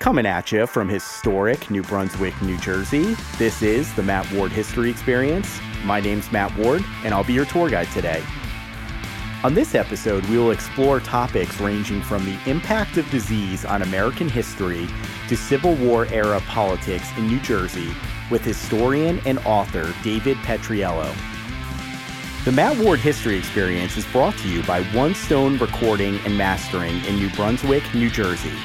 Coming 0.00 0.24
at 0.24 0.50
you 0.50 0.66
from 0.66 0.88
historic 0.88 1.70
New 1.70 1.82
Brunswick, 1.82 2.40
New 2.40 2.56
Jersey, 2.56 3.14
this 3.36 3.60
is 3.60 3.92
the 3.92 4.02
Matt 4.02 4.32
Ward 4.32 4.50
History 4.50 4.88
Experience. 4.88 5.60
My 5.84 6.00
name's 6.00 6.32
Matt 6.32 6.56
Ward, 6.56 6.82
and 7.04 7.12
I'll 7.12 7.22
be 7.22 7.34
your 7.34 7.44
tour 7.44 7.68
guide 7.68 7.90
today. 7.90 8.24
On 9.44 9.52
this 9.52 9.74
episode, 9.74 10.24
we 10.30 10.38
will 10.38 10.52
explore 10.52 11.00
topics 11.00 11.60
ranging 11.60 12.00
from 12.00 12.24
the 12.24 12.38
impact 12.46 12.96
of 12.96 13.10
disease 13.10 13.66
on 13.66 13.82
American 13.82 14.26
history 14.26 14.88
to 15.28 15.36
Civil 15.36 15.74
War 15.74 16.06
era 16.06 16.40
politics 16.46 17.10
in 17.18 17.26
New 17.26 17.40
Jersey 17.40 17.92
with 18.30 18.42
historian 18.42 19.20
and 19.26 19.38
author 19.40 19.94
David 20.02 20.38
Petriello. 20.38 21.14
The 22.46 22.52
Matt 22.52 22.78
Ward 22.78 23.00
History 23.00 23.36
Experience 23.36 23.98
is 23.98 24.06
brought 24.06 24.38
to 24.38 24.48
you 24.48 24.62
by 24.62 24.82
One 24.94 25.14
Stone 25.14 25.58
Recording 25.58 26.18
and 26.24 26.38
Mastering 26.38 27.04
in 27.04 27.16
New 27.16 27.28
Brunswick, 27.34 27.82
New 27.94 28.08
Jersey. 28.08 28.56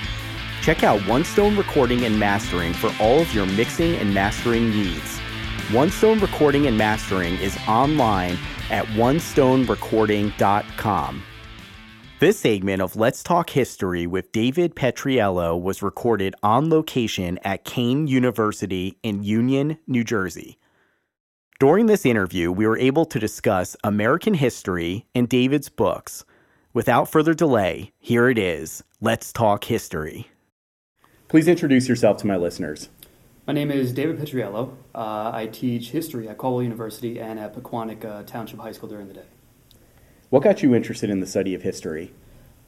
Check 0.66 0.84
out 0.84 1.00
One 1.08 1.24
Stone 1.24 1.56
Recording 1.58 2.06
and 2.06 2.20
Mastering 2.20 2.74
for 2.74 2.92
all 3.00 3.20
of 3.20 3.32
your 3.36 3.46
mixing 3.46 3.94
and 3.98 4.12
mastering 4.12 4.72
needs. 4.72 5.20
One 5.70 5.92
Stone 5.92 6.22
Recording 6.22 6.66
and 6.66 6.76
Mastering 6.76 7.36
is 7.36 7.56
online 7.68 8.40
at 8.72 8.88
onestonerecording.com. 8.88 11.24
This 12.20 12.40
segment 12.40 12.82
of 12.82 12.96
Let's 12.96 13.22
Talk 13.22 13.52
History 13.52 14.08
with 14.08 14.32
David 14.32 14.76
Petriello 14.76 15.62
was 15.62 15.84
recorded 15.84 16.34
on 16.42 16.72
location 16.72 17.38
at 17.44 17.64
Kean 17.64 18.08
University 18.08 18.98
in 19.04 19.22
Union, 19.22 19.78
New 19.86 20.04
Jersey. 20.04 20.58
During 21.60 21.86
this 21.86 22.08
interview, 22.08 22.52
we 22.52 22.66
were 22.66 22.80
able 22.80 23.06
to 23.06 23.20
discuss 23.20 23.78
American 23.84 24.34
history 24.34 25.06
and 25.14 25.30
David's 25.30 25.70
books. 25.70 26.26
Without 26.74 27.08
further 27.08 27.36
delay, 27.36 27.92
here 28.00 28.30
it 28.30 28.40
is 28.40 28.84
Let's 29.00 29.32
Talk 29.32 29.66
History. 29.66 30.32
Please 31.36 31.50
introduce 31.50 31.90
yourself 31.90 32.16
to 32.20 32.28
my 32.28 32.38
listeners. 32.38 32.88
My 33.46 33.52
name 33.52 33.70
is 33.70 33.92
David 33.92 34.20
Petriello. 34.20 34.78
Uh, 34.96 35.32
I 35.34 35.50
teach 35.52 35.90
history 35.90 36.30
at 36.30 36.38
Caldwell 36.38 36.64
University 36.64 37.20
and 37.20 37.38
at 37.38 37.54
Pequannock 37.54 38.26
Township 38.26 38.58
High 38.58 38.72
School 38.72 38.88
during 38.88 39.10
the 39.10 39.16
day. 39.16 39.26
What 40.30 40.44
got 40.44 40.64
you 40.64 40.74
interested 40.74 41.10
in 41.10 41.20
the 41.20 41.28
study 41.28 41.54
of 41.54 41.62
history? 41.62 42.14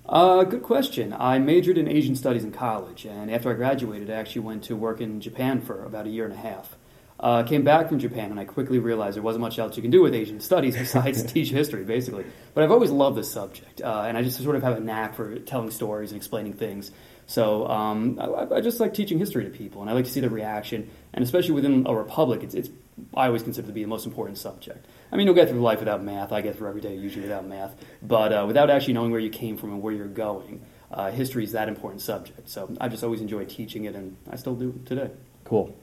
Uh, 0.06 0.44
good 0.44 0.64
question. 0.64 1.16
I 1.18 1.40
majored 1.40 1.78
in 1.78 1.88
Asian 1.88 2.18
studies 2.18 2.44
in 2.44 2.52
college, 2.52 3.06
and 3.06 3.32
after 3.32 3.50
I 3.50 3.54
graduated, 3.54 4.10
I 4.10 4.16
actually 4.16 4.42
went 4.42 4.66
to 4.66 4.76
work 4.76 5.00
in 5.00 5.22
Japan 5.22 5.62
for 5.62 5.86
about 5.86 6.06
a 6.06 6.10
year 6.10 6.26
and 6.26 6.34
a 6.34 6.36
half. 6.36 6.76
Uh, 7.20 7.42
came 7.42 7.64
back 7.64 7.90
from 7.90 7.98
Japan, 7.98 8.30
and 8.30 8.40
I 8.40 8.46
quickly 8.46 8.78
realized 8.78 9.16
there 9.16 9.24
wasn't 9.24 9.42
much 9.42 9.58
else 9.58 9.76
you 9.76 9.82
can 9.82 9.90
do 9.90 10.02
with 10.02 10.14
Asian 10.14 10.40
studies 10.40 10.78
besides 10.78 11.24
teach 11.24 11.50
history, 11.50 11.84
basically. 11.84 12.26
But 12.54 12.64
I've 12.64 12.72
always 12.72 12.92
loved 12.92 13.18
this 13.18 13.32
subject, 13.32 13.82
uh, 13.82 14.06
and 14.08 14.18
I 14.18 14.22
just 14.22 14.42
sort 14.42 14.56
of 14.56 14.64
have 14.64 14.78
a 14.78 14.80
knack 14.80 15.16
for 15.16 15.40
telling 15.40 15.72
stories 15.72 16.12
and 16.12 16.18
explaining 16.18 16.54
things. 16.54 16.92
So 17.26 17.68
um, 17.68 18.20
I, 18.22 18.56
I, 18.56 18.62
just 18.62 18.80
like 18.80 18.94
teaching 18.94 19.18
history 19.18 19.44
to 19.44 19.50
people, 19.50 19.82
and 19.82 19.90
I 19.90 19.94
like 19.94 20.06
to 20.06 20.12
see 20.12 20.22
the 20.22 20.30
reaction. 20.30 20.90
And 21.14 21.24
especially 21.24 21.52
within 21.52 21.86
a 21.88 21.94
republic, 21.94 22.44
it's, 22.44 22.54
it's 22.54 22.70
I 23.16 23.28
always 23.28 23.44
consider 23.44 23.68
to 23.68 23.74
be 23.74 23.82
the 23.82 23.88
most 23.88 24.06
important 24.06 24.38
subject. 24.38 24.86
I 25.12 25.16
mean, 25.16 25.26
you'll 25.26 25.36
get 25.36 25.50
through 25.50 25.62
life 25.62 25.80
without 25.80 26.04
math. 26.04 26.32
I 26.32 26.42
get 26.42 26.58
through 26.58 26.70
every 26.70 26.82
day 26.82 26.96
usually 26.96 27.24
without 27.24 27.46
math, 27.46 27.76
but 28.02 28.32
uh, 28.32 28.46
without 28.48 28.70
actually 28.70 28.94
knowing 28.94 29.12
where 29.12 29.20
you 29.20 29.30
came 29.30 29.58
from 29.58 29.72
and 29.72 29.82
where 29.82 29.94
you're 29.94 30.08
going, 30.08 30.62
uh, 30.92 31.12
history 31.12 31.44
is 31.44 31.52
that 31.52 31.68
important 31.68 32.02
subject. 32.02 32.48
So 32.48 32.74
I 32.80 32.88
just 32.88 33.04
always 33.04 33.22
enjoy 33.22 33.44
teaching 33.46 33.86
it, 33.86 33.96
and 33.96 34.16
I 34.30 34.36
still 34.36 34.56
do 34.56 34.80
today. 34.86 35.10
Cool. 35.44 35.76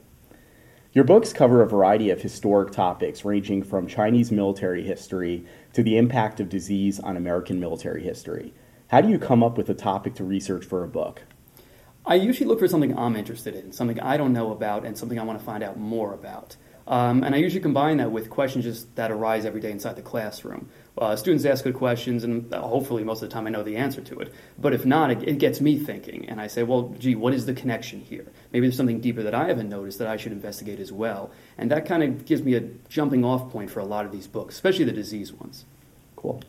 Your 0.95 1.03
books 1.03 1.33
cover 1.33 1.61
a 1.61 1.67
variety 1.67 2.09
of 2.09 2.21
historic 2.21 2.71
topics, 2.71 3.25
ranging 3.25 3.63
from 3.63 3.85
Chinese 3.85 4.31
military 4.31 4.81
history 4.81 5.45
to 5.73 5.83
the 5.83 5.97
impact 5.97 6.39
of 6.39 6.47
disease 6.47 7.01
on 7.01 7.17
American 7.17 7.59
military 7.59 8.01
history. 8.01 8.53
How 8.87 9.01
do 9.01 9.09
you 9.09 9.19
come 9.19 9.43
up 9.43 9.57
with 9.57 9.69
a 9.69 9.73
topic 9.73 10.13
to 10.15 10.23
research 10.23 10.63
for 10.63 10.85
a 10.85 10.87
book? 10.87 11.23
I 12.05 12.15
usually 12.15 12.47
look 12.47 12.59
for 12.59 12.69
something 12.69 12.97
I'm 12.97 13.17
interested 13.17 13.55
in, 13.55 13.73
something 13.73 13.99
I 13.99 14.15
don't 14.15 14.31
know 14.31 14.53
about, 14.53 14.85
and 14.85 14.97
something 14.97 15.19
I 15.19 15.23
want 15.25 15.37
to 15.37 15.43
find 15.43 15.63
out 15.63 15.77
more 15.77 16.13
about. 16.13 16.55
Um, 16.87 17.23
and 17.23 17.33
I 17.33 17.39
usually 17.39 17.61
combine 17.61 17.97
that 17.97 18.11
with 18.11 18.29
questions 18.29 18.63
just 18.63 18.95
that 18.95 19.11
arise 19.11 19.45
every 19.45 19.59
day 19.59 19.71
inside 19.71 19.95
the 19.95 20.03
classroom. 20.03 20.69
Uh, 20.97 21.15
students 21.15 21.43
ask 21.43 21.63
good 21.63 21.73
questions, 21.73 22.23
and 22.23 22.53
uh, 22.53 22.61
hopefully 22.61 23.03
most 23.03 23.21
of 23.21 23.29
the 23.29 23.33
time 23.33 23.47
I 23.47 23.49
know 23.49 23.63
the 23.63 23.75
answer 23.77 24.01
to 24.01 24.19
it. 24.19 24.31
But 24.57 24.73
if 24.73 24.85
not, 24.85 25.11
it, 25.11 25.27
it, 25.27 25.39
gets 25.39 25.59
me 25.59 25.77
thinking, 25.77 26.29
and 26.29 26.39
I 26.39 26.47
say, 26.47 26.63
well, 26.63 26.95
gee, 26.99 27.15
what 27.15 27.33
is 27.33 27.47
the 27.47 27.53
connection 27.53 28.01
here? 28.01 28.25
Maybe 28.53 28.67
there's 28.67 28.77
something 28.77 29.01
deeper 29.01 29.23
that 29.23 29.33
I 29.33 29.47
haven't 29.47 29.69
noticed 29.69 29.99
that 29.99 30.07
I 30.07 30.17
should 30.17 30.31
investigate 30.31 30.79
as 30.79 30.91
well. 30.91 31.31
And 31.57 31.71
that 31.71 31.85
kind 31.85 32.03
of 32.03 32.25
gives 32.25 32.43
me 32.43 32.53
a 32.53 32.61
jumping 32.87 33.25
off 33.25 33.51
point 33.51 33.71
for 33.71 33.79
a 33.79 33.85
lot 33.85 34.05
of 34.05 34.11
these 34.11 34.27
books, 34.27 34.55
especially 34.55 34.85
the 34.85 34.93
disease 34.93 35.33
ones. 35.33 35.65
Cool. 36.15 36.41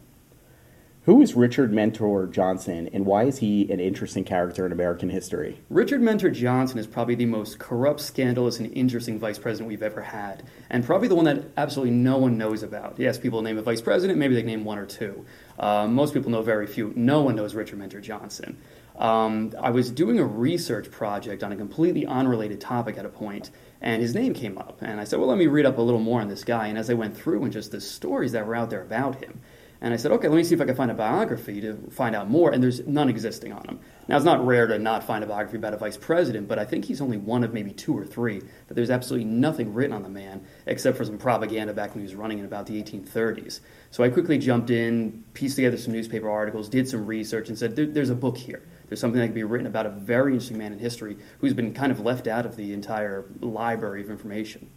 Who 1.06 1.22
is 1.22 1.34
Richard 1.36 1.72
Mentor 1.72 2.26
Johnson, 2.26 2.90
and 2.92 3.06
why 3.06 3.26
is 3.26 3.38
he 3.38 3.70
an 3.70 3.78
interesting 3.78 4.24
character 4.24 4.66
in 4.66 4.72
American 4.72 5.08
history? 5.08 5.60
Richard 5.70 6.00
Mentor 6.00 6.30
Johnson 6.30 6.80
is 6.80 6.88
probably 6.88 7.14
the 7.14 7.26
most 7.26 7.60
corrupt, 7.60 8.00
scandalous, 8.00 8.58
and 8.58 8.72
interesting 8.72 9.16
vice 9.16 9.38
president 9.38 9.68
we've 9.68 9.84
ever 9.84 10.02
had, 10.02 10.42
and 10.68 10.84
probably 10.84 11.06
the 11.06 11.14
one 11.14 11.26
that 11.26 11.44
absolutely 11.56 11.94
no 11.94 12.18
one 12.18 12.36
knows 12.36 12.64
about. 12.64 12.98
Yes, 12.98 13.18
people 13.18 13.40
name 13.42 13.56
a 13.56 13.62
vice 13.62 13.80
president, 13.80 14.18
maybe 14.18 14.34
they 14.34 14.42
name 14.42 14.64
one 14.64 14.78
or 14.78 14.84
two. 14.86 15.24
Uh, 15.60 15.86
most 15.86 16.12
people 16.12 16.32
know 16.32 16.42
very 16.42 16.66
few. 16.66 16.92
No 16.96 17.22
one 17.22 17.36
knows 17.36 17.54
Richard 17.54 17.78
Mentor 17.78 18.00
Johnson. 18.00 18.58
Um, 18.98 19.52
I 19.60 19.70
was 19.70 19.92
doing 19.92 20.18
a 20.18 20.24
research 20.24 20.90
project 20.90 21.44
on 21.44 21.52
a 21.52 21.56
completely 21.56 22.04
unrelated 22.04 22.60
topic 22.60 22.98
at 22.98 23.04
a 23.04 23.10
point, 23.10 23.52
and 23.80 24.02
his 24.02 24.12
name 24.12 24.34
came 24.34 24.58
up. 24.58 24.82
And 24.82 25.00
I 25.00 25.04
said, 25.04 25.20
Well, 25.20 25.28
let 25.28 25.38
me 25.38 25.46
read 25.46 25.66
up 25.66 25.78
a 25.78 25.82
little 25.82 26.00
more 26.00 26.20
on 26.20 26.26
this 26.26 26.42
guy. 26.42 26.66
And 26.66 26.76
as 26.76 26.90
I 26.90 26.94
went 26.94 27.16
through 27.16 27.44
and 27.44 27.52
just 27.52 27.70
the 27.70 27.80
stories 27.80 28.32
that 28.32 28.44
were 28.44 28.56
out 28.56 28.70
there 28.70 28.82
about 28.82 29.22
him, 29.22 29.40
and 29.86 29.94
I 29.94 29.98
said, 29.98 30.10
okay, 30.10 30.26
let 30.26 30.36
me 30.36 30.42
see 30.42 30.56
if 30.56 30.60
I 30.60 30.64
can 30.64 30.74
find 30.74 30.90
a 30.90 30.94
biography 30.94 31.60
to 31.60 31.76
find 31.92 32.16
out 32.16 32.28
more. 32.28 32.50
And 32.50 32.60
there's 32.60 32.84
none 32.88 33.08
existing 33.08 33.52
on 33.52 33.64
him. 33.68 33.78
Now, 34.08 34.16
it's 34.16 34.24
not 34.24 34.44
rare 34.44 34.66
to 34.66 34.80
not 34.80 35.04
find 35.04 35.22
a 35.22 35.28
biography 35.28 35.58
about 35.58 35.74
a 35.74 35.76
vice 35.76 35.96
president, 35.96 36.48
but 36.48 36.58
I 36.58 36.64
think 36.64 36.84
he's 36.84 37.00
only 37.00 37.16
one 37.16 37.44
of 37.44 37.52
maybe 37.52 37.70
two 37.70 37.96
or 37.96 38.04
three 38.04 38.42
that 38.66 38.74
there's 38.74 38.90
absolutely 38.90 39.26
nothing 39.26 39.72
written 39.72 39.94
on 39.94 40.02
the 40.02 40.08
man 40.08 40.44
except 40.66 40.96
for 40.96 41.04
some 41.04 41.18
propaganda 41.18 41.72
back 41.72 41.94
when 41.94 42.00
he 42.00 42.04
was 42.04 42.16
running 42.16 42.40
in 42.40 42.44
about 42.44 42.66
the 42.66 42.82
1830s. 42.82 43.60
So 43.92 44.02
I 44.02 44.08
quickly 44.08 44.38
jumped 44.38 44.70
in, 44.70 45.22
pieced 45.34 45.54
together 45.54 45.76
some 45.76 45.92
newspaper 45.92 46.28
articles, 46.28 46.68
did 46.68 46.88
some 46.88 47.06
research, 47.06 47.48
and 47.48 47.56
said, 47.56 47.76
there's 47.76 48.10
a 48.10 48.16
book 48.16 48.36
here. 48.36 48.64
There's 48.88 48.98
something 49.00 49.20
that 49.20 49.28
can 49.28 49.34
be 49.34 49.44
written 49.44 49.68
about 49.68 49.86
a 49.86 49.90
very 49.90 50.32
interesting 50.32 50.58
man 50.58 50.72
in 50.72 50.80
history 50.80 51.16
who's 51.38 51.54
been 51.54 51.74
kind 51.74 51.92
of 51.92 52.00
left 52.00 52.26
out 52.26 52.44
of 52.44 52.56
the 52.56 52.72
entire 52.72 53.24
library 53.40 54.02
of 54.02 54.10
information. 54.10 54.68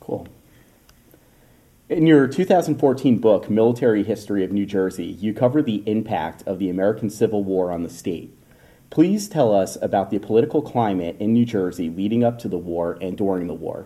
Cool. 0.00 0.28
In 1.86 2.06
your 2.06 2.26
2014 2.26 3.18
book, 3.18 3.50
Military 3.50 4.04
History 4.04 4.42
of 4.42 4.50
New 4.50 4.64
Jersey, 4.64 5.04
you 5.04 5.34
cover 5.34 5.60
the 5.60 5.82
impact 5.84 6.42
of 6.46 6.58
the 6.58 6.70
American 6.70 7.10
Civil 7.10 7.44
War 7.44 7.70
on 7.70 7.82
the 7.82 7.90
state. 7.90 8.34
Please 8.88 9.28
tell 9.28 9.54
us 9.54 9.76
about 9.82 10.08
the 10.08 10.18
political 10.18 10.62
climate 10.62 11.14
in 11.20 11.34
New 11.34 11.44
Jersey 11.44 11.90
leading 11.90 12.24
up 12.24 12.38
to 12.38 12.48
the 12.48 12.56
war 12.56 12.96
and 13.02 13.18
during 13.18 13.48
the 13.48 13.52
war. 13.54 13.84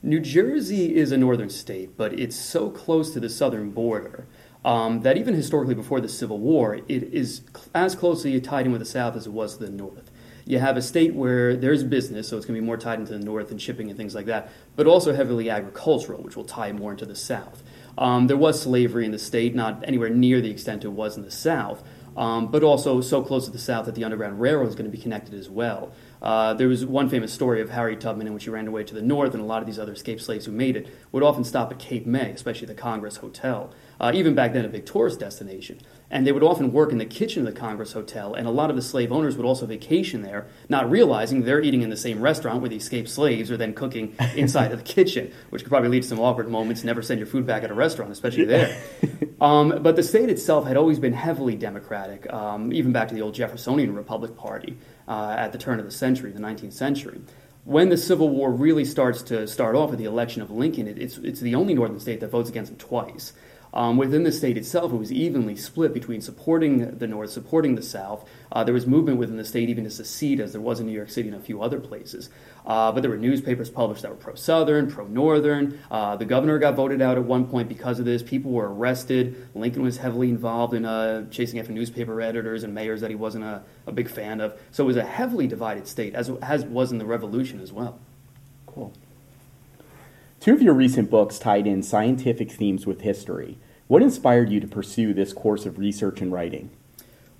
New 0.00 0.20
Jersey 0.20 0.94
is 0.94 1.10
a 1.10 1.16
northern 1.16 1.50
state, 1.50 1.96
but 1.96 2.16
it's 2.16 2.36
so 2.36 2.70
close 2.70 3.12
to 3.12 3.18
the 3.18 3.28
southern 3.28 3.72
border 3.72 4.28
um, 4.64 5.00
that 5.00 5.16
even 5.16 5.34
historically 5.34 5.74
before 5.74 6.00
the 6.00 6.08
Civil 6.08 6.38
War, 6.38 6.76
it 6.86 7.02
is 7.02 7.40
as 7.74 7.96
closely 7.96 8.40
tied 8.40 8.66
in 8.66 8.70
with 8.70 8.80
the 8.80 8.86
South 8.86 9.16
as 9.16 9.26
it 9.26 9.32
was 9.32 9.58
the 9.58 9.70
North 9.70 10.08
you 10.46 10.58
have 10.58 10.76
a 10.76 10.82
state 10.82 11.14
where 11.14 11.56
there's 11.56 11.82
business, 11.82 12.28
so 12.28 12.36
it's 12.36 12.44
going 12.46 12.54
to 12.56 12.60
be 12.60 12.66
more 12.66 12.76
tied 12.76 13.00
into 13.00 13.12
the 13.12 13.24
north 13.24 13.50
and 13.50 13.60
shipping 13.60 13.88
and 13.88 13.96
things 13.96 14.14
like 14.14 14.26
that, 14.26 14.52
but 14.76 14.86
also 14.86 15.14
heavily 15.14 15.48
agricultural, 15.48 16.22
which 16.22 16.36
will 16.36 16.44
tie 16.44 16.72
more 16.72 16.92
into 16.92 17.06
the 17.06 17.16
south. 17.16 17.62
Um, 17.96 18.26
there 18.26 18.36
was 18.36 18.60
slavery 18.60 19.04
in 19.04 19.12
the 19.12 19.18
state, 19.18 19.54
not 19.54 19.82
anywhere 19.86 20.10
near 20.10 20.40
the 20.40 20.50
extent 20.50 20.84
it 20.84 20.88
was 20.88 21.16
in 21.16 21.22
the 21.22 21.30
south, 21.30 21.82
um, 22.16 22.48
but 22.48 22.62
also 22.62 23.00
so 23.00 23.22
close 23.22 23.46
to 23.46 23.50
the 23.50 23.58
south 23.58 23.86
that 23.86 23.94
the 23.94 24.04
Underground 24.04 24.40
Railroad 24.40 24.68
is 24.68 24.74
going 24.74 24.90
to 24.90 24.96
be 24.96 25.02
connected 25.02 25.34
as 25.34 25.48
well. 25.48 25.92
Uh, 26.24 26.54
there 26.54 26.68
was 26.68 26.86
one 26.86 27.10
famous 27.10 27.34
story 27.34 27.60
of 27.60 27.68
Harry 27.68 27.96
Tubman 27.96 28.26
in 28.26 28.32
which 28.32 28.44
he 28.44 28.50
ran 28.50 28.66
away 28.66 28.82
to 28.82 28.94
the 28.94 29.02
north, 29.02 29.34
and 29.34 29.42
a 29.42 29.46
lot 29.46 29.60
of 29.60 29.66
these 29.66 29.78
other 29.78 29.92
escaped 29.92 30.22
slaves 30.22 30.46
who 30.46 30.52
made 30.52 30.74
it 30.74 30.88
would 31.12 31.22
often 31.22 31.44
stop 31.44 31.70
at 31.70 31.78
Cape 31.78 32.06
May, 32.06 32.30
especially 32.30 32.66
the 32.66 32.74
Congress 32.74 33.18
Hotel. 33.18 33.70
Uh, 34.00 34.10
even 34.14 34.34
back 34.34 34.54
then, 34.54 34.64
a 34.64 34.68
big 34.68 34.86
tourist 34.86 35.20
destination. 35.20 35.78
And 36.10 36.26
they 36.26 36.32
would 36.32 36.42
often 36.42 36.72
work 36.72 36.92
in 36.92 36.98
the 36.98 37.04
kitchen 37.04 37.46
of 37.46 37.52
the 37.52 37.60
Congress 37.60 37.92
Hotel, 37.92 38.32
and 38.32 38.46
a 38.48 38.50
lot 38.50 38.70
of 38.70 38.76
the 38.76 38.80
slave 38.82 39.12
owners 39.12 39.36
would 39.36 39.44
also 39.44 39.66
vacation 39.66 40.22
there, 40.22 40.46
not 40.70 40.90
realizing 40.90 41.42
they're 41.42 41.60
eating 41.60 41.82
in 41.82 41.90
the 41.90 41.96
same 41.96 42.22
restaurant 42.22 42.62
where 42.62 42.70
the 42.70 42.76
escaped 42.76 43.10
slaves 43.10 43.50
are 43.50 43.58
then 43.58 43.74
cooking 43.74 44.16
inside 44.34 44.72
of 44.72 44.78
the 44.78 44.84
kitchen, 44.84 45.30
which 45.50 45.62
could 45.62 45.70
probably 45.70 45.90
lead 45.90 46.04
to 46.04 46.08
some 46.08 46.20
awkward 46.20 46.48
moments. 46.48 46.84
Never 46.84 47.02
send 47.02 47.20
your 47.20 47.26
food 47.26 47.46
back 47.46 47.64
at 47.64 47.70
a 47.70 47.74
restaurant, 47.74 48.10
especially 48.10 48.46
there. 48.46 48.74
Um, 49.40 49.82
but 49.82 49.96
the 49.96 50.02
state 50.02 50.30
itself 50.30 50.66
had 50.66 50.76
always 50.76 50.98
been 50.98 51.12
heavily 51.12 51.54
Democratic, 51.54 52.32
um, 52.32 52.72
even 52.72 52.92
back 52.92 53.08
to 53.08 53.14
the 53.14 53.20
old 53.20 53.34
Jeffersonian 53.34 53.94
Republic 53.94 54.36
Party 54.36 54.78
uh, 55.08 55.34
at 55.38 55.52
the 55.52 55.58
turn 55.58 55.78
of 55.78 55.84
the 55.84 55.90
century, 55.90 56.30
the 56.32 56.40
19th 56.40 56.72
century. 56.72 57.20
When 57.64 57.88
the 57.88 57.96
Civil 57.96 58.28
War 58.28 58.50
really 58.50 58.84
starts 58.84 59.22
to 59.24 59.46
start 59.46 59.74
off 59.74 59.90
with 59.90 59.98
the 59.98 60.04
election 60.04 60.42
of 60.42 60.50
Lincoln, 60.50 60.86
it, 60.86 60.98
it's, 60.98 61.16
it's 61.18 61.40
the 61.40 61.54
only 61.54 61.74
northern 61.74 62.00
state 62.00 62.20
that 62.20 62.28
votes 62.28 62.50
against 62.50 62.70
him 62.70 62.76
twice. 62.76 63.32
Um, 63.74 63.96
within 63.96 64.22
the 64.22 64.30
state 64.30 64.56
itself, 64.56 64.92
it 64.92 64.96
was 64.96 65.10
evenly 65.10 65.56
split 65.56 65.92
between 65.92 66.20
supporting 66.20 66.96
the 66.96 67.08
North, 67.08 67.30
supporting 67.30 67.74
the 67.74 67.82
South. 67.82 68.26
Uh, 68.52 68.62
there 68.62 68.72
was 68.72 68.86
movement 68.86 69.18
within 69.18 69.36
the 69.36 69.44
state 69.44 69.68
even 69.68 69.82
to 69.82 69.90
secede, 69.90 70.38
as 70.38 70.52
there 70.52 70.60
was 70.60 70.78
in 70.78 70.86
New 70.86 70.92
York 70.92 71.10
City 71.10 71.28
and 71.28 71.36
a 71.36 71.40
few 71.40 71.60
other 71.60 71.80
places. 71.80 72.30
Uh, 72.64 72.92
but 72.92 73.00
there 73.00 73.10
were 73.10 73.16
newspapers 73.16 73.68
published 73.68 74.02
that 74.02 74.12
were 74.12 74.16
pro 74.16 74.36
Southern, 74.36 74.88
pro 74.88 75.08
Northern. 75.08 75.80
Uh, 75.90 76.14
the 76.14 76.24
governor 76.24 76.60
got 76.60 76.76
voted 76.76 77.02
out 77.02 77.18
at 77.18 77.24
one 77.24 77.48
point 77.48 77.68
because 77.68 77.98
of 77.98 78.04
this. 78.04 78.22
People 78.22 78.52
were 78.52 78.72
arrested. 78.72 79.48
Lincoln 79.56 79.82
was 79.82 79.96
heavily 79.96 80.28
involved 80.28 80.72
in 80.72 80.84
uh, 80.84 81.28
chasing 81.30 81.58
after 81.58 81.72
newspaper 81.72 82.20
editors 82.20 82.62
and 82.62 82.72
mayors 82.74 83.00
that 83.00 83.10
he 83.10 83.16
wasn't 83.16 83.42
a, 83.42 83.64
a 83.88 83.92
big 83.92 84.08
fan 84.08 84.40
of. 84.40 84.56
So 84.70 84.84
it 84.84 84.86
was 84.86 84.96
a 84.96 85.04
heavily 85.04 85.48
divided 85.48 85.88
state, 85.88 86.14
as, 86.14 86.30
as 86.40 86.64
was 86.64 86.92
in 86.92 86.98
the 86.98 87.06
Revolution 87.06 87.60
as 87.60 87.72
well. 87.72 87.98
Cool. 88.66 88.92
Two 90.38 90.52
of 90.52 90.62
your 90.62 90.74
recent 90.74 91.10
books 91.10 91.40
tied 91.40 91.66
in 91.66 91.82
scientific 91.82 92.52
themes 92.52 92.86
with 92.86 93.00
history. 93.00 93.58
What 93.86 94.02
inspired 94.02 94.50
you 94.50 94.60
to 94.60 94.66
pursue 94.66 95.12
this 95.12 95.32
course 95.32 95.66
of 95.66 95.78
research 95.78 96.22
and 96.22 96.32
writing? 96.32 96.70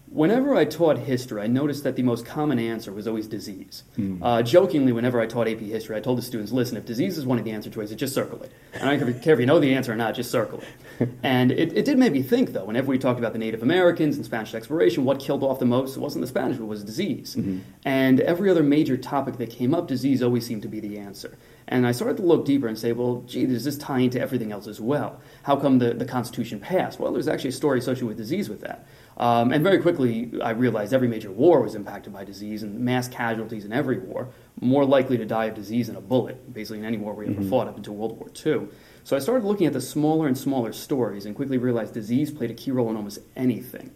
Whenever 0.08 0.54
I 0.54 0.64
taught 0.64 0.98
history, 0.98 1.42
I 1.42 1.48
noticed 1.48 1.82
that 1.82 1.96
the 1.96 2.02
most 2.02 2.24
common 2.24 2.60
answer 2.60 2.92
was 2.92 3.08
always 3.08 3.26
disease. 3.26 3.82
Mm. 3.98 4.20
Uh, 4.22 4.42
jokingly, 4.42 4.92
whenever 4.92 5.20
I 5.20 5.26
taught 5.26 5.48
AP 5.48 5.58
history, 5.58 5.96
I 5.96 6.00
told 6.00 6.18
the 6.18 6.22
students, 6.22 6.52
listen, 6.52 6.76
if 6.76 6.84
disease 6.84 7.18
is 7.18 7.26
one 7.26 7.38
of 7.38 7.44
the 7.44 7.50
answer 7.50 7.68
choices, 7.68 7.96
just 7.96 8.14
circle 8.14 8.40
it. 8.44 8.52
And 8.74 8.88
I 8.88 8.96
don't 8.96 9.20
care 9.22 9.34
if 9.34 9.40
you 9.40 9.46
know 9.46 9.58
the 9.58 9.74
answer 9.74 9.92
or 9.92 9.96
not, 9.96 10.14
just 10.14 10.30
circle 10.30 10.62
it. 11.00 11.08
and 11.24 11.50
it, 11.50 11.76
it, 11.76 11.84
did 11.84 11.98
make 11.98 12.12
me 12.12 12.22
think, 12.22 12.52
though, 12.52 12.64
whenever 12.64 12.88
we 12.88 12.98
talked 12.98 13.18
about 13.18 13.32
the 13.32 13.40
Native 13.40 13.64
Americans 13.64 14.14
and 14.14 14.24
Spanish 14.24 14.54
exploration, 14.54 15.04
what 15.04 15.18
killed 15.18 15.42
off 15.42 15.58
the 15.58 15.64
most, 15.64 15.96
wasn't 15.96 16.20
the 16.20 16.28
Spanish, 16.28 16.58
it 16.58 16.64
was 16.64 16.84
disease. 16.84 17.34
Mm-hmm. 17.34 17.58
And 17.84 18.20
every 18.20 18.50
other 18.50 18.62
major 18.62 18.96
topic 18.96 19.38
that 19.38 19.50
came 19.50 19.74
up, 19.74 19.88
disease 19.88 20.22
always 20.22 20.46
seemed 20.46 20.62
to 20.62 20.68
be 20.68 20.78
the 20.78 20.96
answer. 20.98 21.36
And 21.66 21.86
I 21.86 21.92
started 21.92 22.18
to 22.18 22.22
look 22.22 22.44
deeper 22.44 22.66
and 22.66 22.78
say, 22.78 22.92
well, 22.92 23.22
gee, 23.26 23.46
does 23.46 23.64
this 23.64 23.78
tie 23.78 24.00
into 24.00 24.20
everything 24.20 24.52
else 24.52 24.66
as 24.66 24.80
well? 24.80 25.20
How 25.44 25.56
come 25.56 25.78
the, 25.78 25.94
the 25.94 26.04
Constitution 26.04 26.60
passed? 26.60 27.00
Well, 27.00 27.12
there's 27.12 27.28
actually 27.28 27.50
a 27.50 27.54
story 27.54 27.78
associated 27.78 28.08
with 28.08 28.16
disease 28.18 28.48
with 28.48 28.60
that. 28.60 28.86
Um, 29.16 29.52
and 29.52 29.62
very 29.64 29.78
quickly, 29.80 30.32
I 30.42 30.50
realized 30.50 30.92
every 30.92 31.08
major 31.08 31.30
war 31.30 31.62
was 31.62 31.74
impacted 31.74 32.12
by 32.12 32.24
disease, 32.24 32.62
and 32.62 32.80
mass 32.80 33.08
casualties 33.08 33.64
in 33.64 33.72
every 33.72 33.98
war, 33.98 34.28
more 34.60 34.84
likely 34.84 35.16
to 35.16 35.24
die 35.24 35.46
of 35.46 35.54
disease 35.54 35.86
than 35.86 35.96
a 35.96 36.00
bullet, 36.00 36.52
basically 36.52 36.80
in 36.80 36.84
any 36.84 36.98
war 36.98 37.14
we 37.14 37.26
ever 37.26 37.34
mm-hmm. 37.34 37.48
fought 37.48 37.68
up 37.68 37.76
until 37.76 37.94
World 37.94 38.18
War 38.18 38.28
II. 38.28 38.68
So 39.04 39.16
I 39.16 39.20
started 39.20 39.46
looking 39.46 39.66
at 39.66 39.72
the 39.72 39.80
smaller 39.80 40.26
and 40.26 40.36
smaller 40.36 40.72
stories 40.72 41.26
and 41.26 41.34
quickly 41.34 41.58
realized 41.58 41.94
disease 41.94 42.30
played 42.30 42.50
a 42.50 42.54
key 42.54 42.72
role 42.72 42.90
in 42.90 42.96
almost 42.96 43.20
anything. 43.36 43.90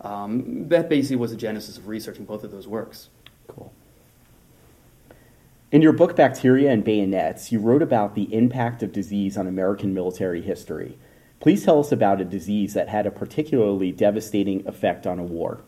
Um, 0.00 0.68
that 0.68 0.88
basically 0.88 1.16
was 1.16 1.30
the 1.30 1.36
genesis 1.36 1.78
of 1.78 1.88
researching 1.88 2.24
both 2.24 2.44
of 2.44 2.50
those 2.50 2.68
works. 2.68 3.08
Cool. 3.48 3.72
In 5.72 5.82
your 5.82 5.92
book, 5.92 6.14
Bacteria 6.14 6.70
and 6.70 6.84
Bayonets, 6.84 7.50
you 7.50 7.58
wrote 7.58 7.82
about 7.82 8.14
the 8.14 8.32
impact 8.32 8.84
of 8.84 8.92
disease 8.92 9.36
on 9.36 9.48
American 9.48 9.92
military 9.92 10.40
history. 10.40 10.96
Please 11.40 11.64
tell 11.64 11.80
us 11.80 11.90
about 11.90 12.20
a 12.20 12.24
disease 12.24 12.72
that 12.74 12.88
had 12.88 13.04
a 13.04 13.10
particularly 13.10 13.90
devastating 13.90 14.64
effect 14.68 15.08
on 15.08 15.18
a 15.18 15.24
war. 15.24 15.62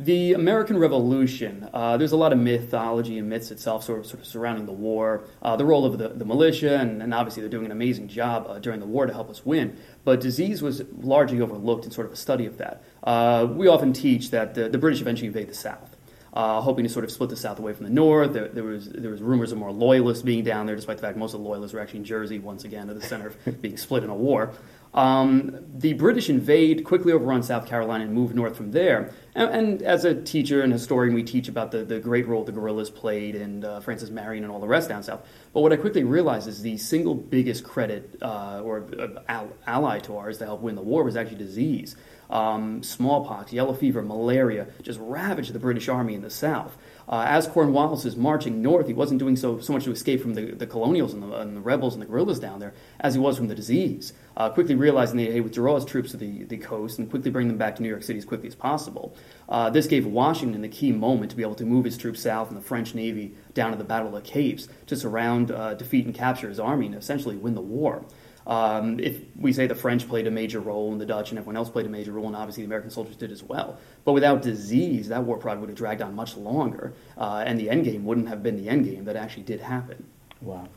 The 0.00 0.32
American 0.32 0.78
Revolution, 0.78 1.68
uh, 1.72 1.96
there's 1.96 2.10
a 2.10 2.16
lot 2.16 2.32
of 2.32 2.40
mythology 2.40 3.16
and 3.16 3.30
myths 3.30 3.52
itself 3.52 3.84
sort 3.84 4.00
of, 4.00 4.06
sort 4.06 4.18
of 4.18 4.26
surrounding 4.26 4.66
the 4.66 4.72
war, 4.72 5.22
uh, 5.42 5.54
the 5.54 5.64
role 5.64 5.84
of 5.84 5.96
the, 5.96 6.08
the 6.08 6.24
militia, 6.24 6.80
and, 6.80 7.00
and, 7.00 7.14
obviously 7.14 7.40
they're 7.40 7.48
doing 7.48 7.66
an 7.66 7.70
amazing 7.70 8.08
job 8.08 8.46
uh, 8.48 8.58
during 8.58 8.80
the 8.80 8.86
war 8.86 9.06
to 9.06 9.12
help 9.12 9.30
us 9.30 9.46
win. 9.46 9.76
But 10.02 10.20
disease 10.20 10.60
was 10.60 10.82
largely 11.00 11.40
overlooked 11.40 11.84
in 11.84 11.92
sort 11.92 12.08
of 12.08 12.12
a 12.12 12.16
study 12.16 12.46
of 12.46 12.58
that. 12.58 12.82
Uh, 13.04 13.46
we 13.48 13.68
often 13.68 13.92
teach 13.92 14.32
that 14.32 14.54
the, 14.56 14.68
the 14.68 14.78
British 14.78 15.00
eventually 15.00 15.28
invade 15.28 15.48
the 15.48 15.54
South 15.54 15.93
uh, 16.34 16.60
hoping 16.60 16.84
to 16.84 16.88
sort 16.88 17.04
of 17.04 17.12
split 17.12 17.30
the 17.30 17.36
South 17.36 17.60
away 17.60 17.72
from 17.72 17.84
the 17.84 17.92
North. 17.92 18.32
There, 18.32 18.48
there, 18.48 18.64
was 18.64 18.88
there 18.88 19.10
was 19.10 19.22
rumors 19.22 19.52
of 19.52 19.58
more 19.58 19.70
loyalists 19.70 20.22
being 20.22 20.42
down 20.42 20.66
there, 20.66 20.74
despite 20.74 20.96
the 20.96 21.02
fact 21.02 21.16
most 21.16 21.32
of 21.32 21.40
the 21.40 21.48
loyalists 21.48 21.72
were 21.72 21.80
actually 21.80 22.00
in 22.00 22.04
Jersey 22.04 22.40
once 22.40 22.64
again, 22.64 22.90
at 22.90 23.00
the 23.00 23.06
center 23.06 23.28
of 23.28 23.62
being 23.62 23.76
split 23.76 24.02
in 24.02 24.10
a 24.10 24.14
war. 24.14 24.52
Um, 24.94 25.58
the 25.74 25.92
British 25.92 26.30
invade, 26.30 26.84
quickly 26.84 27.12
overrun 27.12 27.42
South 27.42 27.66
Carolina, 27.66 28.04
and 28.04 28.12
move 28.12 28.34
north 28.34 28.56
from 28.56 28.70
there. 28.70 29.12
And, 29.34 29.50
and, 29.50 29.82
as 29.82 30.04
a 30.04 30.14
teacher 30.14 30.62
and 30.62 30.72
historian, 30.72 31.14
we 31.14 31.24
teach 31.24 31.48
about 31.48 31.72
the, 31.72 31.84
the 31.84 31.98
great 31.98 32.28
role 32.28 32.44
the 32.44 32.52
guerrillas 32.52 32.90
played 32.90 33.34
and 33.34 33.64
uh, 33.64 33.80
Francis 33.80 34.10
Marion 34.10 34.44
and 34.44 34.52
all 34.52 34.60
the 34.60 34.68
rest 34.68 34.88
down 34.88 35.02
south. 35.02 35.26
But 35.52 35.62
what 35.62 35.72
I 35.72 35.76
quickly 35.76 36.04
realized 36.04 36.46
is 36.46 36.62
the 36.62 36.76
single 36.76 37.16
biggest 37.16 37.64
credit 37.64 38.16
uh, 38.22 38.60
or 38.60 38.86
uh, 39.28 39.46
ally 39.66 39.98
to 40.00 40.16
ours 40.16 40.38
to 40.38 40.44
help 40.44 40.60
win 40.60 40.76
the 40.76 40.82
war 40.82 41.02
was 41.02 41.16
actually 41.16 41.38
disease 41.38 41.96
um, 42.34 42.82
smallpox, 42.82 43.52
yellow 43.52 43.72
fever, 43.72 44.02
malaria 44.02 44.66
just 44.82 44.98
ravaged 45.00 45.52
the 45.52 45.58
British 45.60 45.88
Army 45.88 46.14
in 46.14 46.22
the 46.22 46.30
South. 46.30 46.76
Uh, 47.08 47.24
as 47.28 47.46
Cornwallis 47.46 48.04
is 48.04 48.16
marching 48.16 48.60
north, 48.62 48.86
he 48.86 48.94
wasn't 48.94 49.18
doing 49.18 49.36
so, 49.36 49.60
so 49.60 49.72
much 49.72 49.84
to 49.84 49.92
escape 49.92 50.20
from 50.20 50.34
the, 50.34 50.52
the 50.52 50.66
colonials 50.66 51.12
and 51.12 51.22
the, 51.22 51.36
and 51.36 51.56
the, 51.56 51.60
rebels 51.60 51.92
and 51.94 52.02
the 52.02 52.06
guerrillas 52.06 52.40
down 52.40 52.58
there 52.58 52.72
as 52.98 53.14
he 53.14 53.20
was 53.20 53.36
from 53.36 53.46
the 53.46 53.54
disease. 53.54 54.14
Uh, 54.36 54.48
quickly 54.48 54.74
realizing 54.74 55.18
that 55.18 55.30
he 55.30 55.34
would 55.34 55.44
withdraw 55.44 55.76
his 55.76 55.84
troops 55.84 56.10
to 56.10 56.16
the, 56.16 56.44
the 56.44 56.56
coast 56.56 56.98
and 56.98 57.08
quickly 57.08 57.30
bring 57.30 57.46
them 57.46 57.58
back 57.58 57.76
to 57.76 57.82
New 57.82 57.88
York 57.88 58.02
City 58.02 58.18
as 58.18 58.24
quickly 58.24 58.48
as 58.48 58.54
possible. 58.54 59.14
Uh, 59.48 59.70
this 59.70 59.86
gave 59.86 60.06
Washington 60.06 60.62
the 60.62 60.68
key 60.68 60.90
moment 60.90 61.30
to 61.30 61.36
be 61.36 61.42
able 61.42 61.54
to 61.54 61.64
move 61.64 61.84
his 61.84 61.96
troops 61.96 62.22
south 62.22 62.48
and 62.48 62.56
the 62.56 62.62
French 62.62 62.94
Navy 62.94 63.34
down 63.52 63.70
to 63.70 63.76
the 63.76 63.84
Battle 63.84 64.08
of 64.08 64.14
the 64.14 64.28
Capes 64.28 64.66
to 64.86 64.96
surround, 64.96 65.52
uh, 65.52 65.74
defeat, 65.74 66.06
and 66.06 66.14
capture 66.14 66.48
his 66.48 66.58
army 66.58 66.86
and 66.86 66.94
essentially 66.96 67.36
win 67.36 67.54
the 67.54 67.60
war. 67.60 68.04
Um, 68.46 69.00
if 69.00 69.20
we 69.36 69.52
say 69.52 69.66
the 69.66 69.74
French 69.74 70.06
played 70.06 70.26
a 70.26 70.30
major 70.30 70.60
role 70.60 70.92
and 70.92 71.00
the 71.00 71.06
Dutch 71.06 71.30
and 71.30 71.38
everyone 71.38 71.56
else 71.56 71.70
played 71.70 71.86
a 71.86 71.88
major 71.88 72.12
role, 72.12 72.26
and 72.26 72.36
obviously 72.36 72.62
the 72.62 72.66
American 72.66 72.90
soldiers 72.90 73.16
did 73.16 73.32
as 73.32 73.42
well. 73.42 73.78
But 74.04 74.12
without 74.12 74.42
disease, 74.42 75.08
that 75.08 75.24
war 75.24 75.38
probably 75.38 75.60
would 75.60 75.70
have 75.70 75.78
dragged 75.78 76.02
on 76.02 76.14
much 76.14 76.36
longer, 76.36 76.92
uh, 77.16 77.42
and 77.46 77.58
the 77.58 77.70
end 77.70 77.84
game 77.84 78.04
wouldn't 78.04 78.28
have 78.28 78.42
been 78.42 78.56
the 78.56 78.68
end 78.68 78.84
game 78.84 79.04
that 79.06 79.16
actually 79.16 79.44
did 79.44 79.60
happen. 79.60 80.04
Wow. 80.42 80.68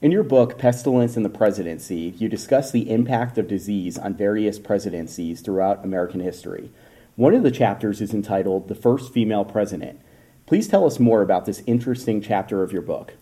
In 0.00 0.12
your 0.12 0.22
book, 0.22 0.58
Pestilence 0.58 1.16
and 1.16 1.24
the 1.24 1.30
Presidency, 1.30 2.14
you 2.18 2.28
discuss 2.28 2.70
the 2.70 2.88
impact 2.90 3.36
of 3.36 3.48
disease 3.48 3.98
on 3.98 4.14
various 4.14 4.58
presidencies 4.58 5.40
throughout 5.40 5.84
American 5.84 6.20
history. 6.20 6.70
One 7.16 7.34
of 7.34 7.42
the 7.42 7.50
chapters 7.50 8.00
is 8.00 8.14
entitled 8.14 8.68
The 8.68 8.76
First 8.76 9.12
Female 9.12 9.44
President. 9.44 10.00
Please 10.46 10.68
tell 10.68 10.86
us 10.86 11.00
more 11.00 11.20
about 11.20 11.46
this 11.46 11.64
interesting 11.66 12.20
chapter 12.20 12.62
of 12.62 12.72
your 12.72 12.82
book. 12.82 13.14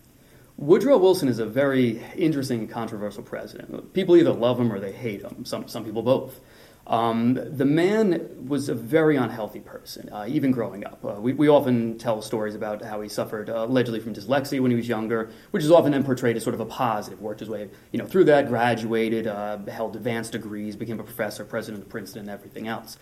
Woodrow 0.57 0.97
Wilson 0.97 1.29
is 1.29 1.37
a 1.37 1.45
very 1.45 2.01
interesting 2.15 2.61
and 2.61 2.69
controversial 2.69 3.21
president. 3.21 3.93
People 3.93 4.17
either 4.17 4.33
love 4.33 4.59
him 4.59 4.73
or 4.73 4.79
they 4.79 4.91
hate 4.91 5.21
him, 5.21 5.45
some, 5.45 5.67
some 5.67 5.85
people 5.85 6.01
both. 6.01 6.39
Um, 6.87 7.35
the 7.35 7.65
man 7.65 8.47
was 8.47 8.67
a 8.67 8.73
very 8.73 9.17
unhealthy 9.17 9.59
person, 9.59 10.09
uh, 10.11 10.25
even 10.27 10.51
growing 10.51 10.83
up. 10.85 11.03
Uh, 11.05 11.19
we, 11.19 11.33
we, 11.33 11.49
often 11.49 11.97
tell 11.97 12.21
stories 12.21 12.55
about 12.55 12.81
how 12.81 13.01
he 13.01 13.09
suffered 13.09 13.49
uh, 13.49 13.65
allegedly 13.65 13.99
from 13.99 14.15
dyslexia 14.15 14.61
when 14.61 14.71
he 14.71 14.77
was 14.77 14.87
younger, 14.87 15.29
which 15.51 15.63
is 15.63 15.69
often 15.69 15.91
then 15.91 16.03
portrayed 16.03 16.37
as 16.37 16.43
sort 16.43 16.53
of 16.53 16.61
a 16.61 16.65
positive. 16.65 17.21
Worked 17.21 17.41
his 17.41 17.49
way, 17.49 17.69
you 17.91 17.99
know, 17.99 18.07
through 18.07 18.23
that, 18.25 18.47
graduated, 18.47 19.27
uh, 19.27 19.57
held 19.67 19.97
advanced 19.97 20.31
degrees, 20.31 20.77
became 20.77 20.99
a 20.99 21.03
professor, 21.03 21.43
president 21.43 21.83
of 21.83 21.89
Princeton, 21.89 22.21
and 22.21 22.29
everything 22.29 22.69
else. 22.69 22.97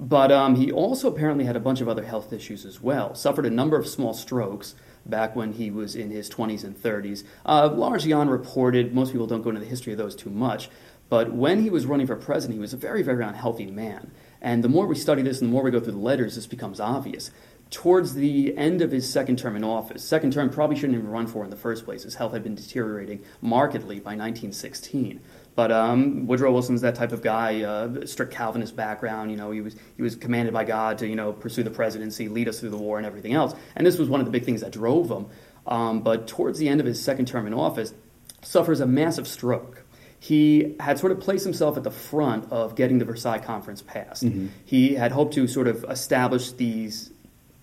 But 0.00 0.32
um, 0.32 0.56
he 0.56 0.72
also 0.72 1.08
apparently 1.08 1.44
had 1.44 1.56
a 1.56 1.60
bunch 1.60 1.80
of 1.80 1.88
other 1.88 2.04
health 2.04 2.32
issues 2.32 2.66
as 2.66 2.80
well. 2.80 3.14
Suffered 3.14 3.46
a 3.46 3.50
number 3.50 3.78
of 3.78 3.86
small 3.86 4.14
strokes 4.14 4.74
back 5.08 5.34
when 5.34 5.52
he 5.54 5.70
was 5.70 5.94
in 5.94 6.10
his 6.10 6.28
20s 6.30 6.64
and 6.64 6.76
30s. 6.76 7.24
Uh, 7.46 7.68
largely 7.72 8.12
unreported. 8.12 8.94
Most 8.94 9.12
people 9.12 9.26
don't 9.26 9.42
go 9.42 9.50
into 9.50 9.60
the 9.60 9.66
history 9.66 9.92
of 9.92 9.98
those 9.98 10.14
too 10.14 10.30
much. 10.30 10.68
But 11.08 11.32
when 11.32 11.62
he 11.62 11.70
was 11.70 11.86
running 11.86 12.06
for 12.06 12.16
president, 12.16 12.54
he 12.54 12.60
was 12.60 12.74
a 12.74 12.76
very, 12.76 13.02
very 13.02 13.24
unhealthy 13.24 13.66
man. 13.66 14.10
And 14.40 14.62
the 14.62 14.68
more 14.68 14.86
we 14.86 14.94
study 14.94 15.22
this 15.22 15.40
and 15.40 15.48
the 15.48 15.52
more 15.52 15.62
we 15.62 15.70
go 15.70 15.80
through 15.80 15.92
the 15.92 15.98
letters, 15.98 16.34
this 16.34 16.46
becomes 16.46 16.80
obvious. 16.80 17.30
Towards 17.70 18.14
the 18.14 18.56
end 18.56 18.80
of 18.80 18.92
his 18.92 19.10
second 19.10 19.38
term 19.38 19.56
in 19.56 19.64
office, 19.64 20.02
second 20.02 20.32
term 20.32 20.48
probably 20.48 20.76
shouldn't 20.76 20.98
even 20.98 21.10
run 21.10 21.26
for 21.26 21.44
in 21.44 21.50
the 21.50 21.56
first 21.56 21.84
place. 21.84 22.04
His 22.04 22.14
health 22.14 22.32
had 22.32 22.42
been 22.42 22.54
deteriorating 22.54 23.22
markedly 23.42 23.96
by 23.96 24.12
1916. 24.12 25.20
But 25.58 25.72
um, 25.72 26.28
Woodrow 26.28 26.52
Wilson's 26.52 26.82
that 26.82 26.94
type 26.94 27.10
of 27.10 27.20
guy, 27.20 27.62
uh, 27.62 28.06
strict 28.06 28.32
Calvinist 28.32 28.76
background. 28.76 29.32
You 29.32 29.36
know, 29.36 29.50
he 29.50 29.60
was 29.60 29.74
he 29.96 30.02
was 30.02 30.14
commanded 30.14 30.54
by 30.54 30.62
God 30.62 30.98
to 30.98 31.08
you 31.08 31.16
know 31.16 31.32
pursue 31.32 31.64
the 31.64 31.70
presidency, 31.70 32.28
lead 32.28 32.46
us 32.46 32.60
through 32.60 32.70
the 32.70 32.76
war, 32.76 32.96
and 32.96 33.04
everything 33.04 33.32
else. 33.34 33.56
And 33.74 33.84
this 33.84 33.98
was 33.98 34.08
one 34.08 34.20
of 34.20 34.26
the 34.26 34.30
big 34.30 34.44
things 34.44 34.60
that 34.60 34.70
drove 34.70 35.10
him. 35.10 35.26
Um, 35.66 36.02
but 36.02 36.28
towards 36.28 36.60
the 36.60 36.68
end 36.68 36.78
of 36.78 36.86
his 36.86 37.02
second 37.02 37.26
term 37.26 37.44
in 37.44 37.54
office, 37.54 37.92
suffers 38.40 38.78
a 38.78 38.86
massive 38.86 39.26
stroke. 39.26 39.82
He 40.20 40.76
had 40.78 41.00
sort 41.00 41.10
of 41.10 41.18
placed 41.18 41.42
himself 41.42 41.76
at 41.76 41.82
the 41.82 41.90
front 41.90 42.52
of 42.52 42.76
getting 42.76 43.00
the 43.00 43.04
Versailles 43.04 43.40
Conference 43.40 43.82
passed. 43.82 44.26
Mm-hmm. 44.26 44.46
He 44.64 44.94
had 44.94 45.10
hoped 45.10 45.34
to 45.34 45.48
sort 45.48 45.66
of 45.66 45.84
establish 45.90 46.52
these 46.52 47.10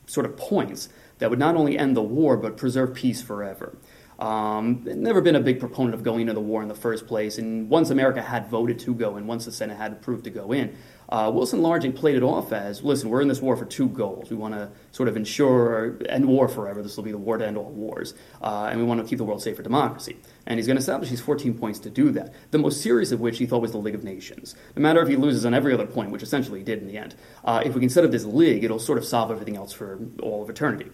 sort 0.05 0.25
of 0.25 0.35
points 0.35 0.89
that 1.19 1.29
would 1.29 1.39
not 1.39 1.55
only 1.55 1.77
end 1.77 1.95
the 1.95 2.03
war 2.03 2.35
but 2.35 2.57
preserve 2.57 2.93
peace 2.93 3.21
forever. 3.21 3.77
Um, 4.19 4.83
never 4.85 5.21
been 5.21 5.35
a 5.35 5.41
big 5.41 5.59
proponent 5.59 5.93
of 5.93 6.03
going 6.03 6.21
into 6.21 6.33
the 6.33 6.41
war 6.41 6.61
in 6.61 6.67
the 6.67 6.75
first 6.75 7.07
place. 7.07 7.37
And 7.37 7.69
once 7.69 7.89
America 7.89 8.21
had 8.21 8.49
voted 8.49 8.79
to 8.79 8.93
go 8.93 9.17
in, 9.17 9.27
once 9.27 9.45
the 9.45 9.51
Senate 9.51 9.77
had 9.77 9.91
approved 9.91 10.23
to 10.25 10.29
go 10.29 10.51
in, 10.51 10.75
uh, 11.09 11.31
Wilson 11.33 11.61
largely 11.61 11.91
played 11.91 12.15
it 12.15 12.23
off 12.23 12.51
as 12.51 12.81
listen, 12.81 13.09
we're 13.09 13.21
in 13.21 13.27
this 13.27 13.41
war 13.41 13.55
for 13.55 13.65
two 13.65 13.87
goals. 13.89 14.29
We 14.29 14.37
want 14.37 14.53
to 14.55 14.71
sort 14.91 15.07
of 15.07 15.15
ensure 15.15 15.97
end 16.09 16.25
war 16.25 16.47
forever. 16.47 16.81
This 16.81 16.97
will 16.97 17.03
be 17.03 17.11
the 17.11 17.17
war 17.17 17.37
to 17.37 17.45
end 17.45 17.57
all 17.57 17.69
wars. 17.69 18.13
Uh, 18.41 18.69
and 18.71 18.79
we 18.79 18.85
want 18.85 19.01
to 19.01 19.07
keep 19.07 19.17
the 19.17 19.23
world 19.23 19.41
safe 19.43 19.57
for 19.57 19.63
democracy. 19.63 20.17
And 20.47 20.57
he's 20.57 20.65
going 20.65 20.77
to 20.77 20.81
establish 20.81 21.09
these 21.09 21.21
14 21.21 21.57
points 21.57 21.79
to 21.79 21.89
do 21.89 22.11
that. 22.11 22.33
The 22.51 22.57
most 22.57 22.81
serious 22.81 23.11
of 23.11 23.19
which 23.19 23.37
he 23.37 23.45
thought 23.45 23.61
was 23.61 23.71
the 23.71 23.77
League 23.77 23.95
of 23.95 24.03
Nations. 24.03 24.55
No 24.75 24.81
matter 24.81 25.01
if 25.01 25.07
he 25.07 25.15
loses 25.15 25.45
on 25.45 25.53
every 25.53 25.73
other 25.73 25.85
point, 25.85 26.11
which 26.11 26.23
essentially 26.23 26.59
he 26.59 26.65
did 26.65 26.79
in 26.79 26.87
the 26.87 26.97
end, 26.97 27.15
uh, 27.43 27.61
if 27.63 27.75
we 27.75 27.81
can 27.81 27.89
set 27.89 28.03
up 28.03 28.11
this 28.11 28.25
league, 28.25 28.63
it'll 28.63 28.79
sort 28.79 28.97
of 28.97 29.05
solve 29.05 29.29
everything 29.29 29.57
else 29.57 29.73
for 29.73 29.99
all 30.21 30.41
of 30.41 30.49
eternity. 30.49 30.89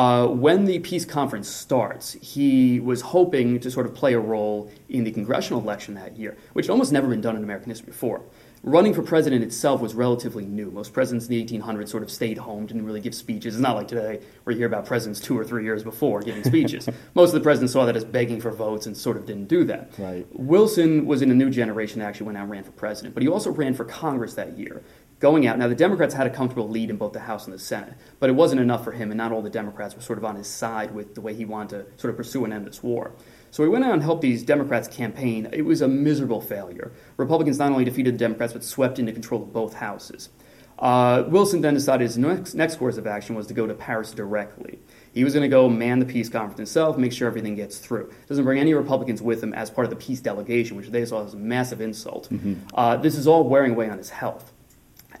Uh, 0.00 0.26
when 0.28 0.64
the 0.64 0.78
peace 0.78 1.04
conference 1.04 1.46
starts, 1.46 2.14
he 2.22 2.80
was 2.80 3.02
hoping 3.02 3.60
to 3.60 3.70
sort 3.70 3.84
of 3.84 3.94
play 3.94 4.14
a 4.14 4.18
role 4.18 4.70
in 4.88 5.04
the 5.04 5.10
congressional 5.10 5.60
election 5.60 5.92
that 5.92 6.16
year, 6.16 6.38
which 6.54 6.64
had 6.68 6.72
almost 6.72 6.90
never 6.90 7.06
been 7.06 7.20
done 7.20 7.36
in 7.36 7.44
American 7.44 7.68
history 7.68 7.88
before 7.88 8.22
running 8.62 8.92
for 8.92 9.02
president 9.02 9.42
itself 9.42 9.80
was 9.80 9.94
relatively 9.94 10.44
new. 10.44 10.70
Most 10.70 10.92
presidents 10.92 11.26
in 11.26 11.30
the 11.30 11.44
1800s 11.44 11.88
sort 11.88 12.02
of 12.02 12.10
stayed 12.10 12.38
home, 12.38 12.66
didn't 12.66 12.84
really 12.84 13.00
give 13.00 13.14
speeches. 13.14 13.54
It's 13.54 13.62
not 13.62 13.76
like 13.76 13.88
today 13.88 14.20
where 14.44 14.52
you 14.52 14.58
hear 14.58 14.66
about 14.66 14.86
presidents 14.86 15.20
two 15.20 15.38
or 15.38 15.44
three 15.44 15.64
years 15.64 15.82
before 15.82 16.20
giving 16.20 16.44
speeches. 16.44 16.88
Most 17.14 17.28
of 17.28 17.34
the 17.34 17.40
presidents 17.40 17.72
saw 17.72 17.86
that 17.86 17.96
as 17.96 18.04
begging 18.04 18.40
for 18.40 18.50
votes 18.50 18.86
and 18.86 18.96
sort 18.96 19.16
of 19.16 19.26
didn't 19.26 19.46
do 19.46 19.64
that. 19.64 19.92
Right. 19.98 20.26
Wilson 20.32 21.06
was 21.06 21.22
in 21.22 21.30
a 21.30 21.34
new 21.34 21.50
generation 21.50 22.00
that 22.00 22.06
actually 22.06 22.26
went 22.26 22.38
out 22.38 22.42
and 22.42 22.50
ran 22.50 22.64
for 22.64 22.72
president, 22.72 23.14
but 23.14 23.22
he 23.22 23.28
also 23.28 23.50
ran 23.50 23.74
for 23.74 23.84
Congress 23.84 24.34
that 24.34 24.58
year. 24.58 24.82
Going 25.20 25.46
out. 25.46 25.58
Now, 25.58 25.68
the 25.68 25.74
Democrats 25.74 26.14
had 26.14 26.26
a 26.26 26.30
comfortable 26.30 26.68
lead 26.68 26.88
in 26.88 26.96
both 26.96 27.12
the 27.12 27.20
House 27.20 27.44
and 27.44 27.52
the 27.52 27.58
Senate, 27.58 27.92
but 28.18 28.30
it 28.30 28.32
wasn't 28.32 28.62
enough 28.62 28.82
for 28.82 28.92
him, 28.92 29.10
and 29.10 29.18
not 29.18 29.32
all 29.32 29.42
the 29.42 29.50
Democrats 29.50 29.94
were 29.94 30.00
sort 30.00 30.18
of 30.18 30.24
on 30.24 30.34
his 30.34 30.46
side 30.46 30.94
with 30.94 31.14
the 31.14 31.20
way 31.20 31.34
he 31.34 31.44
wanted 31.44 31.68
to 31.70 32.00
sort 32.00 32.10
of 32.10 32.16
pursue 32.16 32.42
and 32.44 32.54
end 32.54 32.66
this 32.66 32.82
war. 32.82 33.12
So 33.50 33.62
he 33.62 33.68
went 33.68 33.84
out 33.84 33.92
and 33.92 34.02
helped 34.02 34.22
these 34.22 34.42
Democrats 34.42 34.88
campaign. 34.88 35.46
It 35.52 35.66
was 35.66 35.82
a 35.82 35.88
miserable 35.88 36.40
failure. 36.40 36.92
Republicans 37.18 37.58
not 37.58 37.70
only 37.70 37.84
defeated 37.84 38.14
the 38.14 38.18
Democrats, 38.18 38.54
but 38.54 38.64
swept 38.64 38.98
into 38.98 39.12
control 39.12 39.42
of 39.42 39.52
both 39.52 39.74
houses. 39.74 40.30
Uh, 40.78 41.24
Wilson 41.28 41.60
then 41.60 41.74
decided 41.74 42.04
his 42.04 42.16
next, 42.16 42.54
next 42.54 42.76
course 42.76 42.96
of 42.96 43.06
action 43.06 43.34
was 43.34 43.46
to 43.48 43.52
go 43.52 43.66
to 43.66 43.74
Paris 43.74 44.12
directly. 44.12 44.78
He 45.12 45.24
was 45.24 45.34
going 45.34 45.42
to 45.42 45.48
go 45.48 45.68
man 45.68 45.98
the 45.98 46.06
peace 46.06 46.30
conference 46.30 46.56
himself, 46.56 46.96
make 46.96 47.12
sure 47.12 47.28
everything 47.28 47.54
gets 47.54 47.78
through. 47.78 48.10
Doesn't 48.26 48.44
bring 48.44 48.58
any 48.58 48.72
Republicans 48.72 49.20
with 49.20 49.42
him 49.42 49.52
as 49.52 49.70
part 49.70 49.84
of 49.84 49.90
the 49.90 49.96
peace 49.96 50.20
delegation, 50.20 50.78
which 50.78 50.88
they 50.88 51.04
saw 51.04 51.26
as 51.26 51.34
a 51.34 51.36
massive 51.36 51.82
insult. 51.82 52.30
Mm-hmm. 52.30 52.54
Uh, 52.72 52.96
this 52.96 53.16
is 53.16 53.26
all 53.26 53.44
wearing 53.46 53.72
away 53.72 53.90
on 53.90 53.98
his 53.98 54.08
health. 54.08 54.54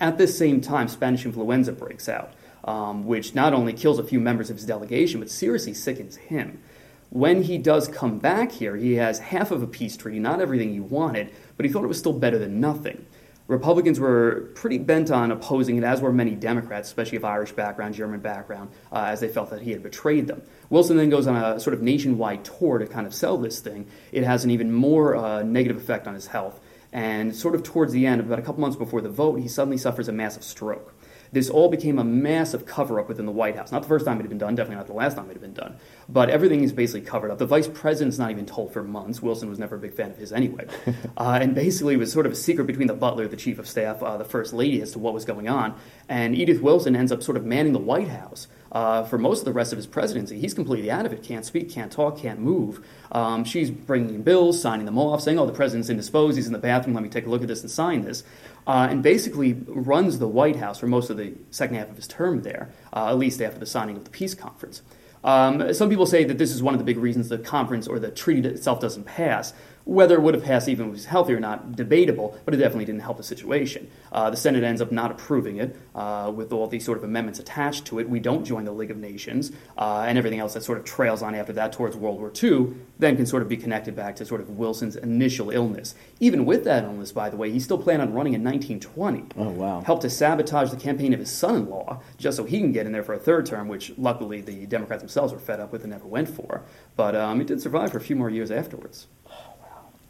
At 0.00 0.16
this 0.16 0.36
same 0.36 0.62
time, 0.62 0.88
Spanish 0.88 1.26
influenza 1.26 1.72
breaks 1.72 2.08
out, 2.08 2.32
um, 2.64 3.04
which 3.04 3.34
not 3.34 3.52
only 3.52 3.74
kills 3.74 3.98
a 3.98 4.04
few 4.04 4.18
members 4.18 4.48
of 4.48 4.56
his 4.56 4.64
delegation, 4.64 5.20
but 5.20 5.30
seriously 5.30 5.74
sickens 5.74 6.16
him. 6.16 6.62
When 7.10 7.42
he 7.42 7.58
does 7.58 7.86
come 7.86 8.18
back 8.18 8.52
here, 8.52 8.76
he 8.76 8.94
has 8.94 9.18
half 9.18 9.50
of 9.50 9.62
a 9.62 9.66
peace 9.66 9.96
treaty, 9.96 10.18
not 10.18 10.40
everything 10.40 10.72
he 10.72 10.80
wanted, 10.80 11.30
but 11.56 11.66
he 11.66 11.72
thought 11.72 11.84
it 11.84 11.88
was 11.88 11.98
still 11.98 12.12
better 12.14 12.38
than 12.38 12.60
nothing. 12.60 13.04
Republicans 13.48 13.98
were 13.98 14.48
pretty 14.54 14.78
bent 14.78 15.10
on 15.10 15.32
opposing 15.32 15.76
it, 15.76 15.82
as 15.82 16.00
were 16.00 16.12
many 16.12 16.36
Democrats, 16.36 16.86
especially 16.86 17.16
of 17.16 17.24
Irish 17.24 17.50
background, 17.50 17.96
German 17.96 18.20
background, 18.20 18.70
uh, 18.92 19.06
as 19.08 19.18
they 19.18 19.26
felt 19.26 19.50
that 19.50 19.60
he 19.60 19.72
had 19.72 19.82
betrayed 19.82 20.28
them. 20.28 20.40
Wilson 20.70 20.96
then 20.96 21.10
goes 21.10 21.26
on 21.26 21.34
a 21.34 21.58
sort 21.58 21.74
of 21.74 21.82
nationwide 21.82 22.44
tour 22.44 22.78
to 22.78 22.86
kind 22.86 23.08
of 23.08 23.12
sell 23.12 23.36
this 23.36 23.58
thing. 23.58 23.88
It 24.12 24.22
has 24.22 24.44
an 24.44 24.52
even 24.52 24.72
more 24.72 25.16
uh, 25.16 25.42
negative 25.42 25.76
effect 25.78 26.06
on 26.06 26.14
his 26.14 26.28
health. 26.28 26.60
And 26.92 27.34
sort 27.34 27.54
of 27.54 27.62
towards 27.62 27.92
the 27.92 28.06
end, 28.06 28.20
about 28.20 28.38
a 28.38 28.42
couple 28.42 28.60
months 28.60 28.76
before 28.76 29.00
the 29.00 29.08
vote, 29.08 29.36
he 29.36 29.48
suddenly 29.48 29.78
suffers 29.78 30.08
a 30.08 30.12
massive 30.12 30.42
stroke. 30.42 30.94
This 31.32 31.48
all 31.48 31.68
became 31.68 31.98
a 31.98 32.04
massive 32.04 32.66
cover 32.66 32.98
up 32.98 33.08
within 33.08 33.24
the 33.24 33.32
White 33.32 33.54
House. 33.54 33.70
Not 33.70 33.82
the 33.82 33.88
first 33.88 34.04
time 34.04 34.18
it 34.18 34.22
had 34.22 34.28
been 34.28 34.38
done, 34.38 34.56
definitely 34.56 34.76
not 34.76 34.88
the 34.88 34.94
last 34.94 35.16
time 35.16 35.26
it 35.30 35.34
had 35.34 35.40
been 35.40 35.52
done. 35.52 35.76
But 36.08 36.28
everything 36.28 36.64
is 36.64 36.72
basically 36.72 37.02
covered 37.02 37.30
up. 37.30 37.38
The 37.38 37.46
vice 37.46 37.68
president's 37.68 38.18
not 38.18 38.32
even 38.32 38.46
told 38.46 38.72
for 38.72 38.82
months. 38.82 39.22
Wilson 39.22 39.48
was 39.48 39.58
never 39.58 39.76
a 39.76 39.78
big 39.78 39.94
fan 39.94 40.10
of 40.10 40.16
his 40.16 40.32
anyway. 40.32 40.66
uh, 41.16 41.38
and 41.40 41.54
basically, 41.54 41.94
it 41.94 41.98
was 41.98 42.12
sort 42.12 42.26
of 42.26 42.32
a 42.32 42.36
secret 42.36 42.66
between 42.66 42.88
the 42.88 42.94
butler, 42.94 43.28
the 43.28 43.36
chief 43.36 43.60
of 43.60 43.68
staff, 43.68 44.02
uh, 44.02 44.16
the 44.16 44.24
first 44.24 44.52
lady 44.52 44.82
as 44.82 44.90
to 44.92 44.98
what 44.98 45.14
was 45.14 45.24
going 45.24 45.48
on. 45.48 45.78
And 46.08 46.34
Edith 46.34 46.60
Wilson 46.60 46.96
ends 46.96 47.12
up 47.12 47.22
sort 47.22 47.36
of 47.36 47.44
manning 47.44 47.74
the 47.74 47.78
White 47.78 48.08
House. 48.08 48.48
Uh, 48.72 49.02
for 49.02 49.18
most 49.18 49.40
of 49.40 49.44
the 49.46 49.52
rest 49.52 49.72
of 49.72 49.76
his 49.76 49.86
presidency. 49.88 50.38
He's 50.38 50.54
completely 50.54 50.92
out 50.92 51.04
of 51.04 51.12
it, 51.12 51.24
can't 51.24 51.44
speak, 51.44 51.70
can't 51.70 51.90
talk, 51.90 52.18
can't 52.18 52.38
move. 52.38 52.86
Um, 53.10 53.42
she's 53.42 53.68
bringing 53.68 54.22
bills, 54.22 54.62
signing 54.62 54.86
them 54.86 54.96
off, 54.96 55.22
saying, 55.22 55.40
oh, 55.40 55.46
the 55.46 55.52
president's 55.52 55.90
indisposed, 55.90 56.36
he's 56.36 56.46
in 56.46 56.52
the 56.52 56.58
bathroom, 56.60 56.94
let 56.94 57.02
me 57.02 57.08
take 57.08 57.26
a 57.26 57.28
look 57.28 57.42
at 57.42 57.48
this 57.48 57.62
and 57.62 57.70
sign 57.70 58.02
this 58.02 58.22
uh, 58.66 58.86
and 58.90 59.02
basically 59.02 59.54
runs 59.66 60.18
the 60.18 60.28
White 60.28 60.56
House 60.56 60.78
for 60.78 60.86
most 60.86 61.10
of 61.10 61.16
the 61.16 61.34
second 61.50 61.76
half 61.76 61.90
of 61.90 61.96
his 61.96 62.06
term 62.06 62.42
there, 62.42 62.70
uh, 62.92 63.08
at 63.08 63.18
least 63.18 63.42
after 63.42 63.58
the 63.58 63.66
signing 63.66 63.96
of 63.96 64.04
the 64.04 64.10
peace 64.10 64.34
conference. 64.34 64.82
Um, 65.22 65.74
some 65.74 65.90
people 65.90 66.06
say 66.06 66.24
that 66.24 66.38
this 66.38 66.52
is 66.52 66.62
one 66.62 66.72
of 66.72 66.78
the 66.78 66.84
big 66.84 66.96
reasons 66.96 67.28
the 67.28 67.38
conference 67.38 67.86
or 67.86 67.98
the 67.98 68.10
treaty 68.10 68.48
itself 68.48 68.80
doesn't 68.80 69.04
pass. 69.04 69.52
Whether 69.84 70.14
it 70.14 70.22
would 70.22 70.34
have 70.34 70.44
passed 70.44 70.68
even 70.68 70.86
if 70.86 70.88
it 70.88 70.92
was 70.92 71.04
healthy 71.06 71.32
or 71.32 71.40
not, 71.40 71.74
debatable, 71.74 72.38
but 72.44 72.54
it 72.54 72.58
definitely 72.58 72.84
didn't 72.84 73.00
help 73.00 73.16
the 73.16 73.22
situation. 73.22 73.90
Uh, 74.12 74.30
the 74.30 74.36
Senate 74.36 74.62
ends 74.62 74.80
up 74.80 74.92
not 74.92 75.10
approving 75.10 75.56
it 75.56 75.76
uh, 75.94 76.32
with 76.34 76.52
all 76.52 76.66
these 76.66 76.84
sort 76.84 76.98
of 76.98 77.04
amendments 77.04 77.40
attached 77.40 77.86
to 77.86 77.98
it. 77.98 78.08
We 78.08 78.20
don't 78.20 78.44
join 78.44 78.64
the 78.64 78.72
League 78.72 78.90
of 78.90 78.96
Nations, 78.96 79.52
uh, 79.76 80.04
and 80.06 80.18
everything 80.18 80.38
else 80.38 80.54
that 80.54 80.62
sort 80.62 80.78
of 80.78 80.84
trails 80.84 81.22
on 81.22 81.34
after 81.34 81.52
that 81.54 81.72
towards 81.72 81.96
World 81.96 82.18
War 82.18 82.32
II 82.42 82.74
then 83.00 83.16
can 83.16 83.26
sort 83.26 83.42
of 83.42 83.48
be 83.48 83.56
connected 83.56 83.96
back 83.96 84.16
to 84.16 84.26
sort 84.26 84.40
of 84.40 84.50
Wilson's 84.50 84.96
initial 84.96 85.50
illness. 85.50 85.94
Even 86.20 86.44
with 86.44 86.64
that 86.64 86.84
illness, 86.84 87.12
by 87.12 87.30
the 87.30 87.36
way, 87.36 87.50
he 87.50 87.58
still 87.58 87.78
planned 87.78 88.02
on 88.02 88.12
running 88.12 88.34
in 88.34 88.44
1920. 88.44 89.24
Oh, 89.36 89.50
wow. 89.50 89.80
Helped 89.80 90.02
to 90.02 90.10
sabotage 90.10 90.70
the 90.70 90.76
campaign 90.76 91.12
of 91.12 91.20
his 91.20 91.30
son 91.30 91.56
in 91.56 91.70
law 91.70 92.02
just 92.18 92.36
so 92.36 92.44
he 92.44 92.60
can 92.60 92.72
get 92.72 92.86
in 92.86 92.92
there 92.92 93.02
for 93.02 93.14
a 93.14 93.18
third 93.18 93.46
term, 93.46 93.68
which 93.68 93.92
luckily 93.96 94.40
the 94.40 94.66
Democrats 94.66 95.02
themselves 95.02 95.32
were 95.32 95.38
fed 95.38 95.60
up 95.60 95.72
with 95.72 95.82
and 95.82 95.92
never 95.92 96.06
went 96.06 96.28
for. 96.28 96.62
But 96.96 97.16
um, 97.16 97.40
he 97.40 97.46
did 97.46 97.60
survive 97.60 97.90
for 97.90 97.98
a 97.98 98.02
few 98.02 98.16
more 98.16 98.30
years 98.30 98.50
afterwards. 98.50 99.06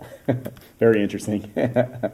Very 0.79 1.03
interesting. 1.03 1.51